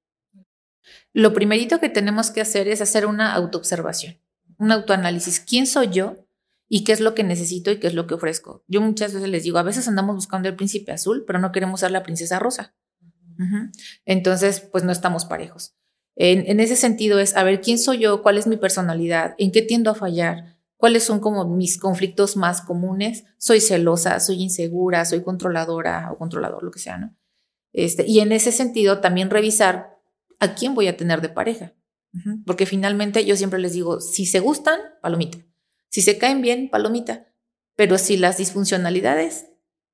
[1.13, 4.19] Lo primerito que tenemos que hacer es hacer una autoobservación,
[4.57, 5.39] un autoanálisis.
[5.39, 6.15] ¿Quién soy yo?
[6.69, 8.63] y qué es lo que necesito y qué es lo que ofrezco.
[8.67, 11.79] Yo muchas veces les digo, a veces andamos buscando el príncipe azul, pero no queremos
[11.79, 12.75] ser la princesa rosa.
[14.05, 15.75] Entonces, pues no estamos parejos.
[16.15, 18.21] En, ese sentido es, a ver, ¿quién soy yo?
[18.21, 19.35] ¿Cuál es mi personalidad?
[19.37, 20.57] ¿En qué tiendo a fallar?
[20.75, 23.23] ¿Cuáles son como mis conflictos más comunes?
[23.37, 27.15] Soy celosa, soy insegura, soy controladora o controlador, lo que sea, ¿no?
[27.71, 29.97] Este, y en ese sentido también revisar
[30.39, 31.73] a quién voy a tener de pareja.
[32.45, 35.37] Porque finalmente yo siempre les digo, si se gustan, palomita.
[35.89, 37.27] Si se caen bien, palomita.
[37.75, 39.45] Pero si las disfuncionalidades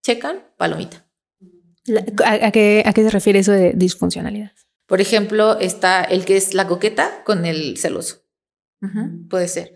[0.02, 1.05] checan, palomita.
[2.26, 4.52] ¿A, qué, ¿A qué se refiere eso de disfuncionalidad?
[4.88, 8.24] Por ejemplo, está el que es la coqueta con el celoso.
[9.30, 9.74] puede ser.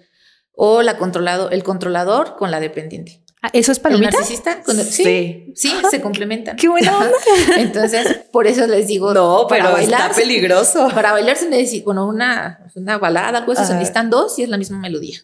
[0.51, 3.23] O la controlado, el controlador con la dependiente.
[3.41, 4.09] Ah, ¿Eso es palomita?
[4.09, 6.57] El narcisista sí, sí, se complementan.
[6.57, 7.17] ¡Qué buena onda!
[7.57, 9.13] Entonces, por eso les digo...
[9.13, 10.89] No, pero bailar, está peligroso.
[10.93, 14.49] Para bailar se necesita, bueno, una, una balada, algo así, se necesitan dos y es
[14.49, 15.19] la misma melodía.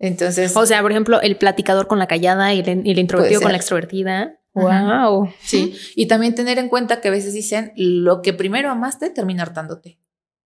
[0.00, 0.56] Entonces...
[0.56, 3.58] O sea, por ejemplo, el platicador con la callada y el, el introvertido con la
[3.58, 4.40] extrovertida.
[4.62, 5.32] Wow.
[5.42, 5.76] Sí.
[5.94, 9.98] Y también tener en cuenta que a veces dicen lo que primero amaste termina hartándote.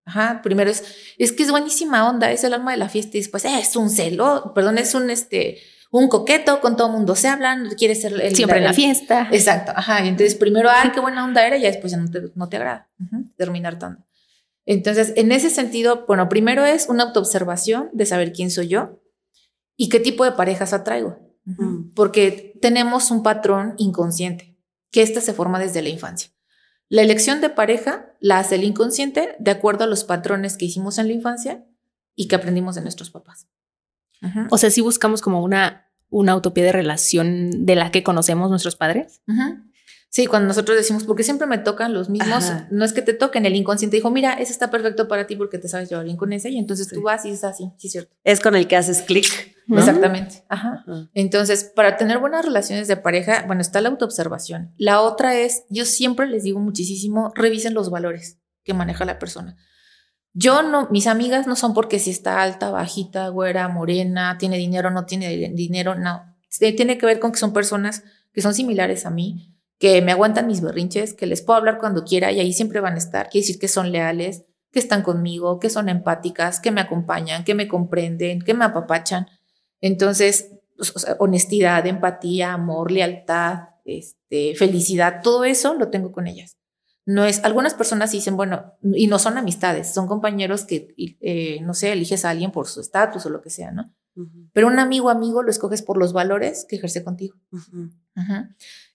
[0.04, 0.40] Ajá.
[0.42, 0.84] Primero es,
[1.18, 3.76] es que es buenísima onda, es el alma de la fiesta y después eh, es
[3.76, 5.58] un celo, perdón, es un este,
[5.90, 9.28] un coqueto, con todo el mundo se hablan, quiere ser el, siempre en la fiesta.
[9.30, 9.72] Exacto.
[9.74, 10.04] Ajá.
[10.04, 12.56] Y entonces primero, ay, qué buena onda era, y después ya no te, no te
[12.56, 12.88] agrada.
[13.36, 14.04] Termina hartando.
[14.66, 19.00] Entonces, en ese sentido, bueno, primero es una autoobservación de saber quién soy yo
[19.76, 21.18] y qué tipo de parejas atraigo.
[22.00, 24.56] Porque tenemos un patrón inconsciente,
[24.90, 26.30] que ésta se forma desde la infancia.
[26.88, 30.96] La elección de pareja la hace el inconsciente de acuerdo a los patrones que hicimos
[30.96, 31.62] en la infancia
[32.16, 33.48] y que aprendimos de nuestros papás.
[34.48, 38.76] O sea, si buscamos como una, una utopía de relación de la que conocemos nuestros
[38.76, 39.20] padres.
[40.12, 43.46] Sí, cuando nosotros decimos, porque siempre me tocan los mismos, no es que te toquen,
[43.46, 46.32] el inconsciente dijo, mira, ese está perfecto para ti porque te sabes llevar bien con
[46.32, 48.16] ese, y entonces tú vas y es así, sí, cierto.
[48.24, 49.54] Es con el que haces clic.
[49.68, 50.42] Exactamente.
[50.48, 50.84] Ajá.
[51.14, 54.74] Entonces, para tener buenas relaciones de pareja, bueno, está la autoobservación.
[54.78, 59.56] La otra es, yo siempre les digo muchísimo, revisen los valores que maneja la persona.
[60.32, 64.90] Yo no, mis amigas no son porque si está alta, bajita, güera, morena, tiene dinero,
[64.90, 66.36] no tiene dinero, no.
[66.58, 70.46] Tiene que ver con que son personas que son similares a mí, que me aguantan
[70.46, 73.30] mis berrinches, que les puedo hablar cuando quiera y ahí siempre van a estar.
[73.30, 77.54] Quiere decir que son leales, que están conmigo, que son empáticas, que me acompañan, que
[77.54, 79.26] me comprenden, que me apapachan.
[79.80, 86.58] Entonces, pues, honestidad, empatía, amor, lealtad, este, felicidad, todo eso lo tengo con ellas.
[87.06, 91.72] No es, algunas personas dicen, bueno, y no son amistades, son compañeros que, eh, no
[91.72, 93.94] sé, eliges a alguien por su estatus o lo que sea, ¿no?
[94.52, 97.36] Pero un amigo amigo lo escoges por los valores que ejerce contigo.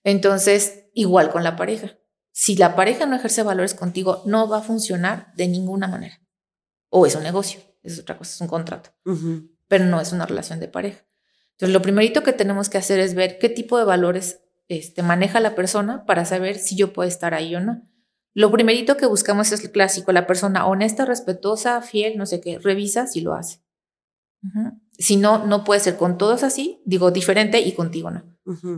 [0.04, 1.96] Entonces, igual con la pareja.
[2.32, 6.20] Si la pareja no ejerce valores contigo, no va a funcionar de ninguna manera.
[6.90, 8.90] O es un negocio, es otra cosa, es un contrato.
[9.68, 11.04] Pero no es una relación de pareja.
[11.52, 15.40] Entonces, lo primerito que tenemos que hacer es ver qué tipo de valores este, maneja
[15.40, 17.88] la persona para saber si yo puedo estar ahí o no.
[18.34, 22.58] Lo primerito que buscamos es el clásico, la persona honesta, respetuosa, fiel, no sé qué,
[22.58, 23.62] revisa si lo hace.
[24.98, 28.24] Si no, no puede ser con todos así, digo diferente y contigo no.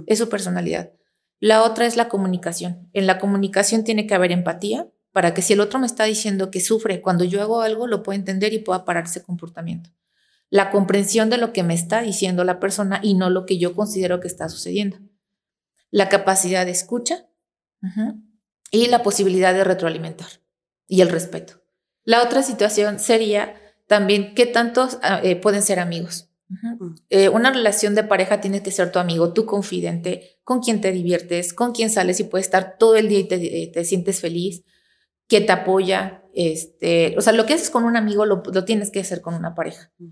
[0.06, 0.92] Es su personalidad.
[1.40, 2.88] La otra es la comunicación.
[2.92, 6.50] En la comunicación tiene que haber empatía para que si el otro me está diciendo
[6.50, 9.90] que sufre cuando yo hago algo, lo pueda entender y pueda parar ese comportamiento.
[10.50, 13.74] La comprensión de lo que me está diciendo la persona y no lo que yo
[13.74, 14.98] considero que está sucediendo.
[15.90, 17.28] La capacidad de escucha
[18.70, 20.28] y la posibilidad de retroalimentar
[20.86, 21.62] y el respeto.
[22.04, 23.54] La otra situación sería
[23.88, 26.30] también qué tantos ah, eh, pueden ser amigos.
[26.48, 26.94] Mm.
[27.08, 30.92] Eh, una relación de pareja tiene que ser tu amigo, tu confidente, con quien te
[30.92, 34.62] diviertes, con quien sales y puedes estar todo el día y te, te sientes feliz,
[35.26, 36.22] que te apoya.
[36.32, 39.34] Este, o sea, lo que haces con un amigo lo, lo tienes que hacer con
[39.34, 39.90] una pareja.
[39.98, 40.10] Mm.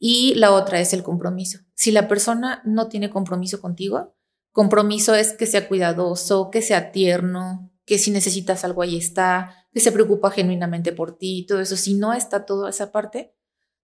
[0.00, 1.60] Y la otra es el compromiso.
[1.74, 4.16] Si la persona no tiene compromiso contigo,
[4.52, 9.84] compromiso es que sea cuidadoso, que sea tierno, que si necesitas algo ahí está, que
[9.84, 11.76] se preocupa genuinamente por ti, todo eso.
[11.76, 13.32] Si no está toda esa parte,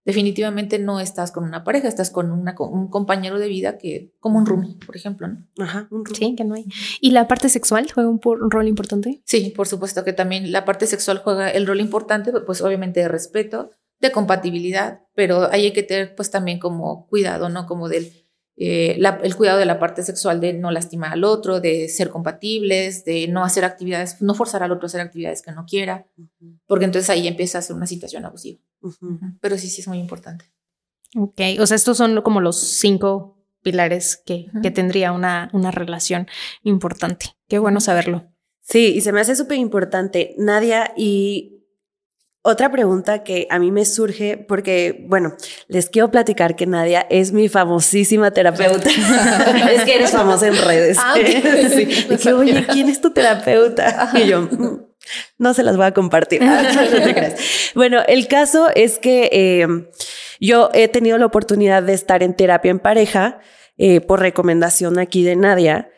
[0.04, 4.12] definitivamente no estás con una pareja, estás con, una, con un compañero de vida que,
[4.18, 5.46] como un roomie, por ejemplo, ¿no?
[5.64, 6.18] Ajá, un roomie.
[6.30, 6.66] Sí, que no hay.
[7.00, 9.22] ¿Y la parte sexual juega un, por- un rol importante?
[9.24, 13.08] Sí, por supuesto que también la parte sexual juega el rol importante, pues obviamente de
[13.08, 17.66] respeto, de compatibilidad, pero ahí hay que tener pues también como cuidado, ¿no?
[17.66, 18.12] Como del
[18.56, 22.10] eh, la- el cuidado de la parte sexual de no lastimar al otro, de ser
[22.10, 26.06] compatibles, de no hacer actividades, no forzar al otro a hacer actividades que no quiera,
[26.66, 28.60] porque entonces ahí empieza a ser una situación abusiva.
[29.40, 30.44] Pero sí, sí es muy importante.
[31.16, 36.26] Ok, o sea, estos son como los cinco pilares que, que tendría una, una relación
[36.64, 37.26] importante.
[37.48, 38.26] Qué bueno saberlo.
[38.60, 41.53] Sí, y se me hace súper importante, Nadia, y
[42.46, 45.34] otra pregunta que a mí me surge, porque, bueno,
[45.66, 48.90] les quiero platicar que Nadia es mi famosísima terapeuta.
[49.72, 50.98] es que eres famosa en redes.
[51.00, 51.14] Ah.
[51.74, 52.06] Sí.
[52.08, 52.66] No Y que, oye.
[52.70, 54.10] ¿quién es tu terapeuta?
[54.14, 54.80] Y yo, "Mm,
[55.38, 56.42] no se las voy a compartir.
[56.42, 57.34] No te creas.
[57.74, 59.66] Bueno, el caso es que eh,
[60.38, 63.40] yo he tenido la oportunidad de estar en terapia en pareja
[63.78, 65.90] eh, por recomendación aquí de Nadia.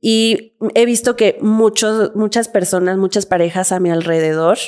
[0.00, 4.58] Y he visto que muchos, muchas personas, muchas parejas a mi alrededor,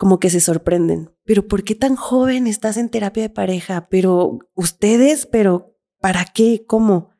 [0.00, 1.10] como que se sorprenden.
[1.26, 3.86] Pero ¿por qué tan joven estás en terapia de pareja?
[3.90, 6.64] Pero ustedes, pero ¿para qué?
[6.66, 7.10] ¿Cómo?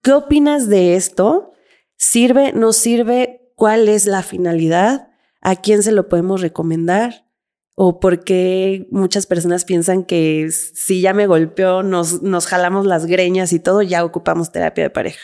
[0.00, 1.50] ¿Qué opinas de esto?
[1.96, 2.52] ¿Sirve?
[2.52, 3.50] ¿No sirve?
[3.56, 5.08] ¿Cuál es la finalidad?
[5.40, 7.26] ¿A quién se lo podemos recomendar?
[7.74, 13.06] ¿O por qué muchas personas piensan que si ya me golpeó, nos, nos jalamos las
[13.06, 15.18] greñas y todo, ya ocupamos terapia de pareja?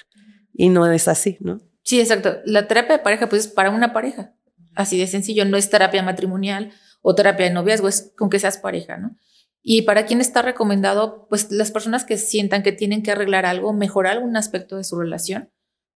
[0.53, 1.61] Y no es así, ¿no?
[1.85, 2.38] Sí, exacto.
[2.44, 4.35] La terapia de pareja, pues es para una pareja.
[4.74, 5.44] Así de sencillo.
[5.44, 9.16] No es terapia matrimonial o terapia de noviazgo, es con que seas pareja, ¿no?
[9.62, 13.72] Y para quien está recomendado, pues las personas que sientan que tienen que arreglar algo,
[13.72, 15.50] mejorar algún aspecto de su relación,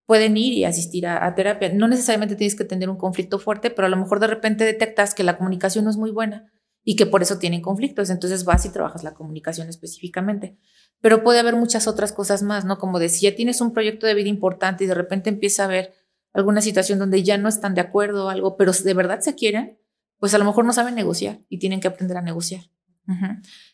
[0.06, 1.70] pueden ir y asistir a, a terapia.
[1.72, 5.14] No necesariamente tienes que tener un conflicto fuerte, pero a lo mejor de repente detectas
[5.14, 6.52] que la comunicación no es muy buena
[6.84, 8.10] y que por eso tienen conflictos.
[8.10, 10.58] Entonces vas y trabajas la comunicación específicamente.
[11.00, 12.78] Pero puede haber muchas otras cosas más, ¿no?
[12.78, 15.94] Como decía, tienes un proyecto de vida importante y de repente empieza a haber
[16.35, 19.79] alguna situación donde ya no están de acuerdo o algo, pero de verdad se quieren,
[20.18, 22.64] pues a lo mejor no saben negociar y tienen que aprender a negociar.
[23.09, 23.27] Ujú.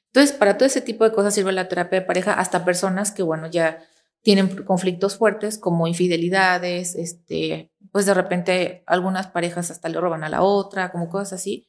[0.07, 3.23] Entonces, para todo ese tipo de cosas sirve la terapia de pareja, hasta personas que,
[3.23, 3.79] bueno, ya
[4.23, 10.29] tienen conflictos fuertes como infidelidades, este, pues de repente algunas parejas hasta le roban a
[10.29, 11.69] la otra, como cosas así,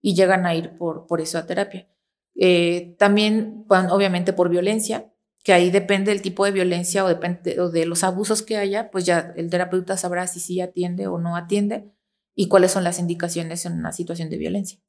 [0.00, 1.88] y llegan a ir por, por eso a terapia.
[2.34, 5.11] Eh, también, obviamente, por violencia,
[5.42, 8.90] que ahí depende del tipo de violencia o depende o de los abusos que haya,
[8.90, 11.92] pues ya el terapeuta sabrá si sí atiende o no atiende
[12.34, 14.80] y cuáles son las indicaciones en una situación de violencia.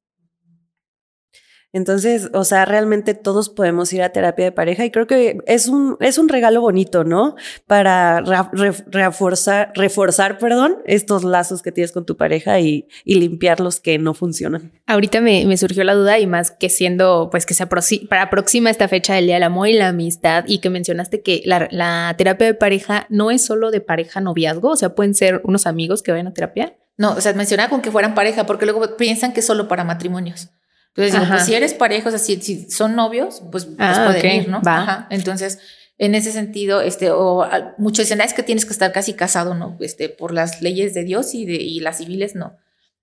[1.73, 5.67] Entonces, o sea, realmente todos podemos ir a terapia de pareja y creo que es
[5.67, 7.35] un, es un regalo bonito, ¿no?
[7.65, 13.15] Para ra- re- reforzar, reforzar, perdón, estos lazos que tienes con tu pareja y, y
[13.15, 14.71] limpiar los que no funcionan.
[14.85, 18.21] Ahorita me, me surgió la duda y más que siendo, pues que se aproxi- para
[18.23, 21.67] aproxima esta fecha del Día del Amor y la Amistad y que mencionaste que la,
[21.71, 25.65] la terapia de pareja no es solo de pareja noviazgo, o sea, pueden ser unos
[25.65, 26.77] amigos que vayan a terapia.
[26.97, 29.83] No, o sea, mencionaba con que fueran pareja, porque luego piensan que es solo para
[29.83, 30.51] matrimonios.
[30.95, 34.05] Entonces, digo, pues si eres pareja, o sea, si, si son novios, pues, pues Ah,
[34.11, 34.61] pueden ir, ¿no?
[34.61, 34.77] va.
[34.83, 35.07] Ajá.
[35.09, 35.59] Entonces,
[35.97, 39.13] en ese sentido, este, o a- muchos dicen, "Ah, es que tienes que estar casi
[39.13, 39.75] casado, ¿no?
[39.79, 42.57] Este, por las leyes de Dios y de y las civiles, no.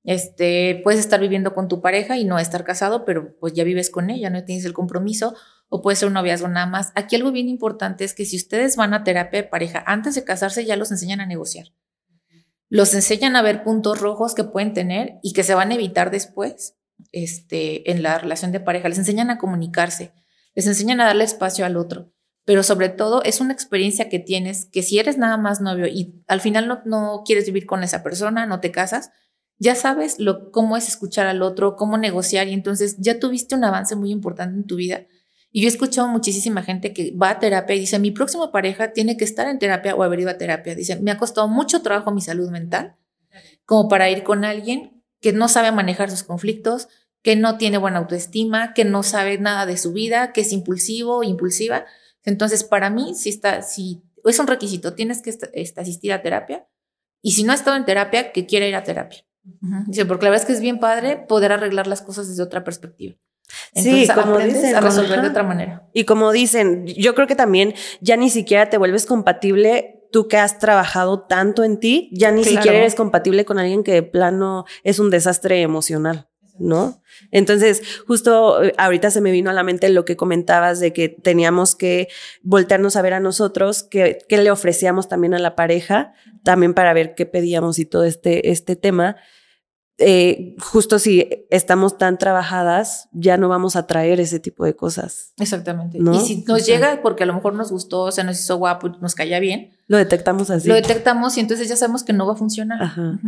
[0.04, 3.90] Este, puedes estar viviendo con tu pareja y no estar casado, pero pues ya vives
[3.90, 5.34] con ella, no tienes el compromiso,
[5.68, 6.92] o puede ser un noviazgo nada más.
[6.94, 10.24] Aquí algo bien importante es que si ustedes van a terapia de pareja, antes de
[10.24, 11.72] casarse ya los enseñan a negociar.
[12.68, 16.10] Los enseñan a ver puntos rojos que pueden tener y que se van a evitar
[16.10, 16.76] después
[17.12, 18.88] este, en la relación de pareja.
[18.88, 20.12] Les enseñan a comunicarse,
[20.54, 22.12] les enseñan a darle espacio al otro.
[22.44, 26.22] Pero sobre todo es una experiencia que tienes que si eres nada más novio y
[26.26, 29.10] al final no, no quieres vivir con esa persona, no te casas,
[29.58, 33.64] ya sabes lo, cómo es escuchar al otro, cómo negociar y entonces ya tuviste un
[33.64, 35.06] avance muy importante en tu vida.
[35.52, 38.92] Y yo he escuchado muchísima gente que va a terapia y dice, mi próxima pareja
[38.92, 40.74] tiene que estar en terapia o haber ido a terapia.
[40.74, 42.96] Dice, me ha costado mucho trabajo mi salud mental
[43.66, 46.88] como para ir con alguien que no sabe manejar sus conflictos,
[47.22, 51.22] que no tiene buena autoestima, que no sabe nada de su vida, que es impulsivo,
[51.22, 51.84] impulsiva.
[52.24, 56.22] Entonces, para mí, si está, si es un requisito, tienes que est- est- asistir a
[56.22, 56.66] terapia.
[57.22, 59.20] Y si no ha estado en terapia, que quiera ir a terapia.
[59.62, 59.84] Ujú.
[59.86, 62.64] Dice, porque la verdad es que es bien padre poder arreglar las cosas desde otra
[62.64, 63.16] perspectiva.
[63.74, 65.22] Entonces sí, como dicen, a resolver ajá.
[65.22, 65.88] de otra manera.
[65.92, 70.36] Y como dicen, yo creo que también ya ni siquiera te vuelves compatible tú que
[70.36, 72.56] has trabajado tanto en ti, ya ni Claro.
[72.56, 77.00] siquiera eres compatible con alguien que de plano es un desastre emocional, ¿no?
[77.30, 81.08] Entonces, justo eh, ahorita se me vino a la mente lo que comentabas de que
[81.08, 82.08] teníamos que
[82.42, 86.92] voltearnos a ver a nosotros, que, que le ofrecíamos también a la pareja, también para
[86.94, 89.16] ver qué pedíamos y todo este, este tema.
[90.02, 95.34] Eh, justo si estamos tan trabajadas, ya no vamos a traer ese tipo de cosas.
[95.38, 95.98] Exactamente.
[95.98, 96.14] ¿No?
[96.14, 98.56] Y si nos O sea- llega porque a lo mejor nos gustó, se nos hizo
[98.56, 100.68] guapo y nos caía bien, Lo detectamos así.
[100.68, 102.80] lo detectamos y entonces ya sabemos que no va a funcionar.
[102.80, 103.18] Ajá.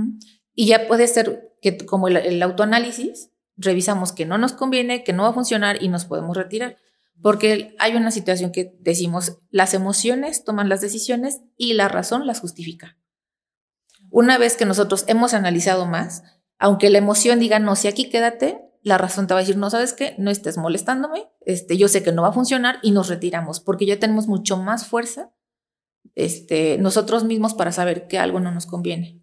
[0.54, 5.12] Y ya puede ser que como el, el autoanálisis, revisamos que no nos conviene, que
[5.12, 6.76] no va a funcionar y nos podemos retirar.
[7.20, 12.38] Porque hay una situación que decimos, las emociones toman las decisiones y la razón las
[12.38, 12.96] justifica.
[14.08, 16.22] Una vez que nosotros hemos analizado más,
[16.60, 19.68] aunque la emoción diga, no, si aquí quédate, la razón te va a decir, no,
[19.68, 20.14] ¿sabes qué?
[20.16, 23.84] No estés molestándome, este, yo sé que no va a funcionar y nos retiramos, porque
[23.84, 25.32] ya tenemos mucho más fuerza
[26.14, 29.20] este, nosotros mismos para saber que algo no nos conviene.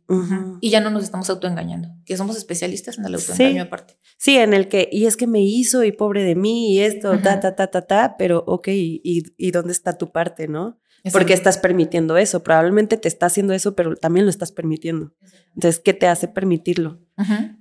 [0.59, 3.59] Y ya no nos estamos autoengañando, que somos especialistas en el autoengaño Sí.
[3.59, 3.97] aparte.
[4.17, 7.19] Sí, en el que, y es que me hizo y pobre de mí y esto,
[7.19, 9.01] ta, ta, ta, ta, ta, pero ok, y,
[9.38, 10.80] y dónde está tu parte, ¿no?
[11.13, 15.13] Porque estás permitiendo eso, probablemente te está haciendo eso, pero también lo estás permitiendo.
[15.55, 16.99] Entonces, ¿qué te hace permitirlo?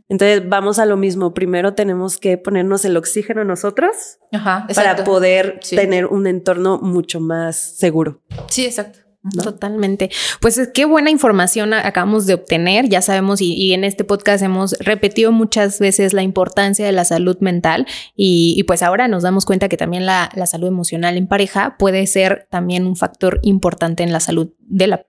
[0.09, 3.95] Entonces, vamos a lo mismo, primero tenemos que ponernos el oxígeno nosotros
[4.33, 5.77] Ajá, para poder Sí.
[5.77, 8.23] tener un entorno mucho más seguro.
[8.49, 9.01] Sí, exacto.
[9.43, 10.11] Totalmente.
[10.41, 12.89] Pues eh, qué buena información acabamos de obtener.
[12.89, 17.05] Ya sabemos y, y en este podcast hemos repetido muchas veces la importancia de la
[17.05, 21.17] salud mental y, y pues ahora nos damos cuenta que también la, la salud emocional
[21.17, 25.05] en pareja puede ser también un factor importante en la salud de la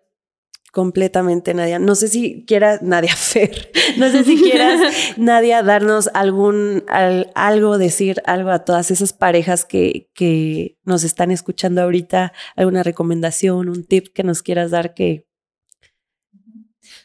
[0.72, 1.80] Completamente, Nadia.
[1.80, 4.80] No sé si quieras, Nadia Fer, no sé si quieras,
[5.18, 11.32] Nadia, darnos algún, al- algo, decir algo a todas esas parejas que, que nos están
[11.32, 15.26] escuchando ahorita, alguna recomendación, un tip que nos quieras dar que...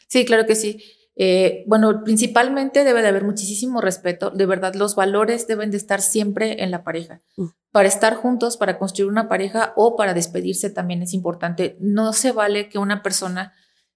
[0.07, 0.79] Sí, claro que sí.
[1.17, 4.31] Eh, bueno, principalmente debe de haber muchísimo respeto.
[4.31, 7.21] De verdad, los valores deben de estar siempre en la pareja.
[7.37, 7.45] Mm.
[7.71, 11.77] Para estar juntos, para construir una pareja o para despedirse también es importante.
[11.79, 13.53] No se vale que una persona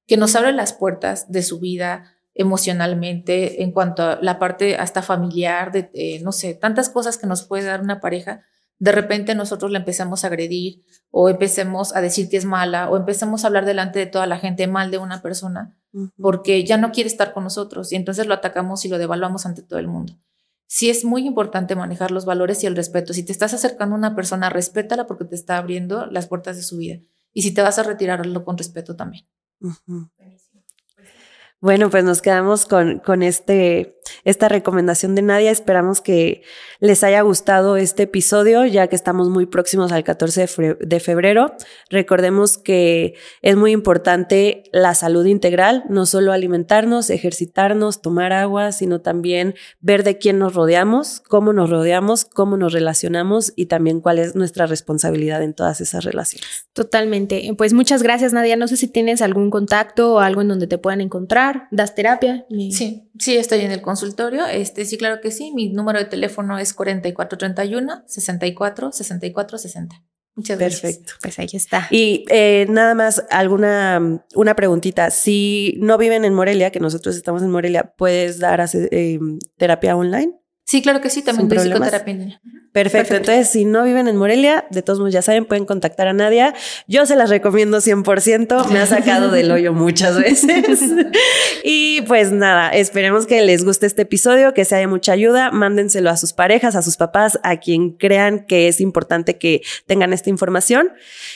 [0.07, 5.01] que nos abre las puertas de su vida emocionalmente, en cuanto a la parte hasta
[5.01, 8.45] familiar, de, eh, no sé, tantas cosas que nos puede dar una pareja,
[8.79, 12.97] de repente nosotros la empezamos a agredir o empecemos a decir que es mala o
[12.97, 15.75] empecemos a hablar delante de toda la gente mal de una persona
[16.17, 19.63] porque ya no quiere estar con nosotros y entonces lo atacamos y lo devaluamos ante
[19.63, 20.17] todo el mundo.
[20.67, 23.11] Sí es muy importante manejar los valores y el respeto.
[23.13, 26.63] Si te estás acercando a una persona, respétala porque te está abriendo las puertas de
[26.63, 26.99] su vida.
[27.33, 29.25] Y si te vas a retirar, hazlo con respeto también.
[31.61, 35.51] Bueno, pues nos quedamos con, con este, esta recomendación de Nadia.
[35.51, 36.43] Esperamos que
[36.79, 41.53] les haya gustado este episodio, ya que estamos muy próximos al 14 de de febrero.
[41.89, 49.01] Recordemos que es muy importante la salud integral, no solo alimentarnos, ejercitarnos, tomar agua, sino
[49.01, 54.19] también ver de quién nos rodeamos, cómo nos rodeamos, cómo nos relacionamos y también cuál
[54.19, 56.67] es nuestra responsabilidad en todas esas relaciones.
[56.71, 57.53] Totalmente.
[57.57, 58.55] Pues muchas gracias, Nadia.
[58.55, 61.48] No sé si tienes algún contacto o algo en donde te puedan encontrar.
[61.71, 62.45] ¿Das terapia?
[62.49, 64.45] Sí, sí, estoy en el consultorio.
[64.45, 65.51] Este, sí, claro que sí.
[65.53, 70.03] Mi número de teléfono es 4431 64 64 60.
[70.35, 70.81] Muchas gracias.
[70.81, 71.13] Perfecto.
[71.21, 71.87] Pues ahí está.
[71.91, 75.09] Y eh, nada más, alguna una preguntita.
[75.09, 79.19] Si no viven en Morelia, que nosotros estamos en Morelia, ¿puedes dar eh,
[79.57, 80.39] terapia online?
[80.69, 81.23] Sí, claro que sí.
[81.23, 82.41] También doy psicoterapia en línea.
[82.71, 83.15] Perfecto.
[83.15, 86.53] Entonces, si no viven en Morelia, de todos modos ya saben, pueden contactar a Nadia.
[86.87, 88.67] Yo se las recomiendo 100%.
[88.67, 90.79] Me ha sacado del hoyo muchas veces.
[91.63, 95.49] y pues nada, esperemos que les guste este episodio, que sea de mucha ayuda.
[95.49, 100.13] Mándenselo a sus parejas, a sus papás, a quien crean que es importante que tengan
[100.13, 100.91] esta información.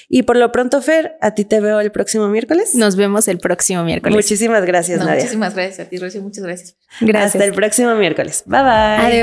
[0.09, 2.75] Y por lo pronto, Fer, a ti te veo el próximo miércoles.
[2.75, 4.15] Nos vemos el próximo miércoles.
[4.15, 5.21] Muchísimas gracias, No, Nadia.
[5.21, 6.21] muchísimas gracias a ti, Rocío.
[6.21, 6.75] Muchas gracias.
[7.01, 7.33] Gracias.
[7.33, 8.43] Hasta el próximo miércoles.
[8.45, 8.69] Bye bye.
[8.69, 9.22] Adiós.